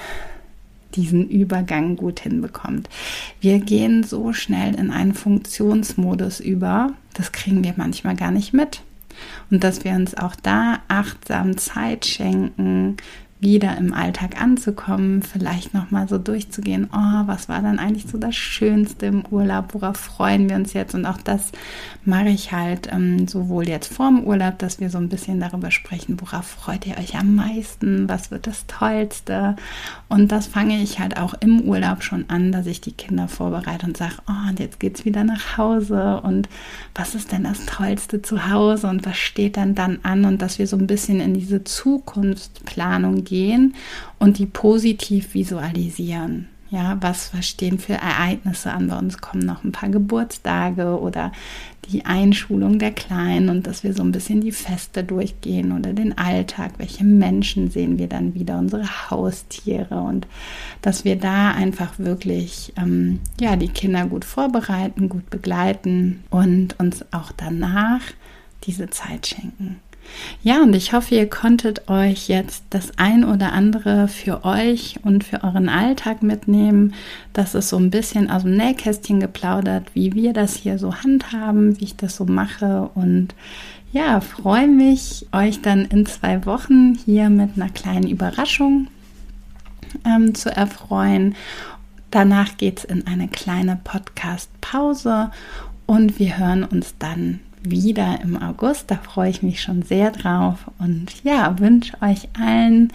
diesen 0.96 1.28
Übergang 1.28 1.98
gut 1.98 2.22
hinbekommt. 2.22 2.88
Wir 3.42 3.60
gehen 3.60 4.04
so 4.04 4.32
schnell 4.32 4.76
in 4.76 4.92
einen 4.92 5.14
Funktionsmodus 5.14 6.40
über, 6.40 6.94
das 7.14 7.32
kriegen 7.32 7.64
wir 7.64 7.74
manchmal 7.76 8.16
gar 8.16 8.32
nicht 8.32 8.54
mit. 8.54 8.82
Und 9.52 9.64
dass 9.64 9.84
wir 9.84 9.92
uns 9.92 10.16
auch 10.16 10.36
da 10.36 10.80
achtsam 10.88 11.58
Zeit 11.58 12.06
schenken, 12.06 12.98
wieder 13.44 13.78
im 13.78 13.94
Alltag 13.94 14.42
anzukommen, 14.42 15.22
vielleicht 15.22 15.74
nochmal 15.74 16.08
so 16.08 16.18
durchzugehen, 16.18 16.88
oh, 16.92 17.28
was 17.28 17.50
war 17.50 17.62
dann 17.62 17.78
eigentlich 17.78 18.06
so 18.10 18.18
das 18.18 18.36
Schönste 18.36 19.06
im 19.08 19.26
Urlaub, 19.30 19.74
worauf 19.74 19.98
freuen 19.98 20.50
wir 20.50 20.56
uns 20.56 20.74
jetzt? 20.74 20.96
Und 20.96 21.06
auch 21.06 21.18
das 21.18 21.52
mache 22.06 22.30
ich 22.30 22.54
halt 22.54 22.90
ähm, 22.92 23.28
sowohl 23.28 23.68
jetzt 23.68 23.94
vorm 23.94 24.24
Urlaub, 24.24 24.58
dass 24.60 24.80
wir 24.80 24.90
so 24.90 24.98
ein 24.98 25.10
bisschen 25.10 25.42
darüber 25.42 25.72
sprechen, 25.72 26.20
worauf 26.22 26.46
freut 26.46 26.88
ihr 26.88 26.98
euch 26.98 27.16
am 27.16 27.36
meisten, 27.36 28.08
was 28.08 28.32
wird 28.32 28.48
das 28.48 28.66
Tollste? 28.68 29.58
Und 30.08 30.32
das 30.32 30.48
fange 30.48 30.82
ich 30.82 31.00
halt 31.00 31.18
auch 31.18 31.34
im 31.42 31.62
Urlaub 31.62 32.02
schon 32.02 32.30
an, 32.30 32.54
dass 32.54 32.66
ich 32.66 32.80
die 32.80 32.94
Kinder 32.94 33.28
vorbereite 33.28 33.86
und 33.86 33.98
sage, 33.98 34.16
oh, 34.28 34.50
und 34.50 34.60
jetzt 34.60 34.80
geht 34.80 34.98
es 34.98 35.06
wieder 35.06 35.26
nach 35.26 35.58
Hause 35.58 36.22
und 36.22 36.48
was 36.96 37.14
ist 37.14 37.34
denn 37.34 37.44
das 37.44 37.66
Tollste 37.66 38.22
zu 38.22 38.50
Hause 38.50 38.88
und 38.88 39.06
was 39.06 39.18
steht 39.18 39.58
dann 39.58 39.76
dann 39.76 40.00
an 40.04 40.24
und 40.24 40.42
dass 40.42 40.60
wir 40.60 40.68
so 40.68 40.78
ein 40.78 40.88
bisschen 40.88 41.20
in 41.20 41.34
diese 41.34 41.66
Zukunftsplanung 41.66 43.26
gehen 43.26 43.33
gehen 43.34 43.74
und 44.20 44.38
die 44.38 44.46
positiv 44.46 45.34
visualisieren. 45.34 46.50
Ja, 46.70 46.98
was 47.02 47.32
stehen 47.42 47.80
für 47.80 47.94
Ereignisse 47.94 48.72
an? 48.72 48.88
Bei 48.88 48.98
uns 48.98 49.20
kommen 49.20 49.44
noch 49.44 49.64
ein 49.64 49.72
paar 49.72 49.90
Geburtstage 49.90 51.00
oder 51.00 51.32
die 51.90 52.06
Einschulung 52.06 52.78
der 52.78 52.92
Kleinen 52.92 53.50
und 53.50 53.66
dass 53.66 53.84
wir 53.84 53.94
so 53.94 54.04
ein 54.04 54.12
bisschen 54.12 54.42
die 54.42 54.52
Feste 54.52 55.04
durchgehen 55.04 55.72
oder 55.72 55.94
den 55.94 56.16
Alltag. 56.16 56.74
Welche 56.78 57.04
Menschen 57.04 57.72
sehen 57.72 57.98
wir 57.98 58.08
dann 58.08 58.36
wieder? 58.36 58.60
Unsere 58.60 59.10
Haustiere 59.10 60.00
und 60.02 60.28
dass 60.82 61.06
wir 61.06 61.16
da 61.16 61.52
einfach 61.52 61.98
wirklich, 61.98 62.74
ähm, 62.78 63.20
ja, 63.40 63.56
die 63.56 63.70
Kinder 63.70 64.06
gut 64.06 64.26
vorbereiten, 64.26 65.10
gut 65.10 65.30
begleiten 65.32 66.24
und 66.30 66.80
uns 66.80 67.04
auch 67.12 67.32
danach 67.36 68.02
diese 68.64 68.90
Zeit 68.90 69.28
schenken. 69.28 69.80
Ja, 70.44 70.62
und 70.62 70.76
ich 70.76 70.94
hoffe, 70.94 71.16
ihr 71.16 71.30
konntet 71.30 71.90
euch 71.90 72.28
jetzt 72.28 72.64
das 72.70 72.98
ein 72.98 73.24
oder 73.24 73.54
andere 73.54 74.08
für 74.08 74.44
euch 74.44 75.00
und 75.04 75.24
für 75.24 75.44
euren 75.44 75.70
Alltag 75.70 76.22
mitnehmen. 76.22 76.94
Das 77.34 77.56
ist 77.56 77.70
so 77.70 77.78
ein 77.78 77.90
bisschen 77.90 78.30
aus 78.30 78.44
dem 78.44 78.56
Nähkästchen 78.56 79.20
geplaudert, 79.20 79.88
wie 79.94 80.14
wir 80.14 80.34
das 80.34 80.56
hier 80.56 80.78
so 80.78 80.94
handhaben, 80.96 81.80
wie 81.80 81.86
ich 81.86 81.96
das 81.96 82.16
so 82.16 82.26
mache. 82.26 82.90
Und 82.96 83.36
ja, 83.92 84.22
freue 84.22 84.68
mich, 84.68 85.28
euch 85.32 85.62
dann 85.62 85.86
in 85.86 86.06
zwei 86.06 86.46
Wochen 86.46 86.96
hier 87.06 87.30
mit 87.30 87.52
einer 87.56 87.70
kleinen 87.70 88.08
Überraschung 88.08 88.88
ähm, 90.06 90.36
zu 90.36 90.50
erfreuen. 90.56 91.36
Danach 92.12 92.58
geht 92.58 92.80
es 92.80 92.86
in 92.86 93.08
eine 93.08 93.28
kleine 93.28 93.80
Podcast-Pause 93.84 95.32
und 95.86 96.20
wir 96.20 96.38
hören 96.38 96.64
uns 96.64 96.96
dann 97.00 97.40
wieder 97.64 98.20
im 98.22 98.42
August. 98.42 98.92
Da 98.92 98.96
freue 98.96 99.30
ich 99.30 99.44
mich 99.44 99.62
schon 99.62 99.82
sehr 99.82 100.12
drauf. 100.12 100.70
Und 100.80 101.24
ja, 101.24 101.60
wünsche 101.60 101.94
euch 102.02 102.30
allen, 102.40 102.92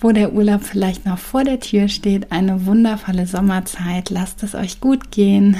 wo 0.00 0.12
der 0.12 0.32
Urlaub 0.32 0.62
vielleicht 0.62 1.06
noch 1.06 1.18
vor 1.18 1.44
der 1.44 1.60
Tür 1.60 1.88
steht, 1.88 2.32
eine 2.32 2.66
wundervolle 2.66 3.26
Sommerzeit. 3.26 4.10
Lasst 4.10 4.42
es 4.42 4.54
euch 4.54 4.80
gut 4.80 5.10
gehen, 5.10 5.56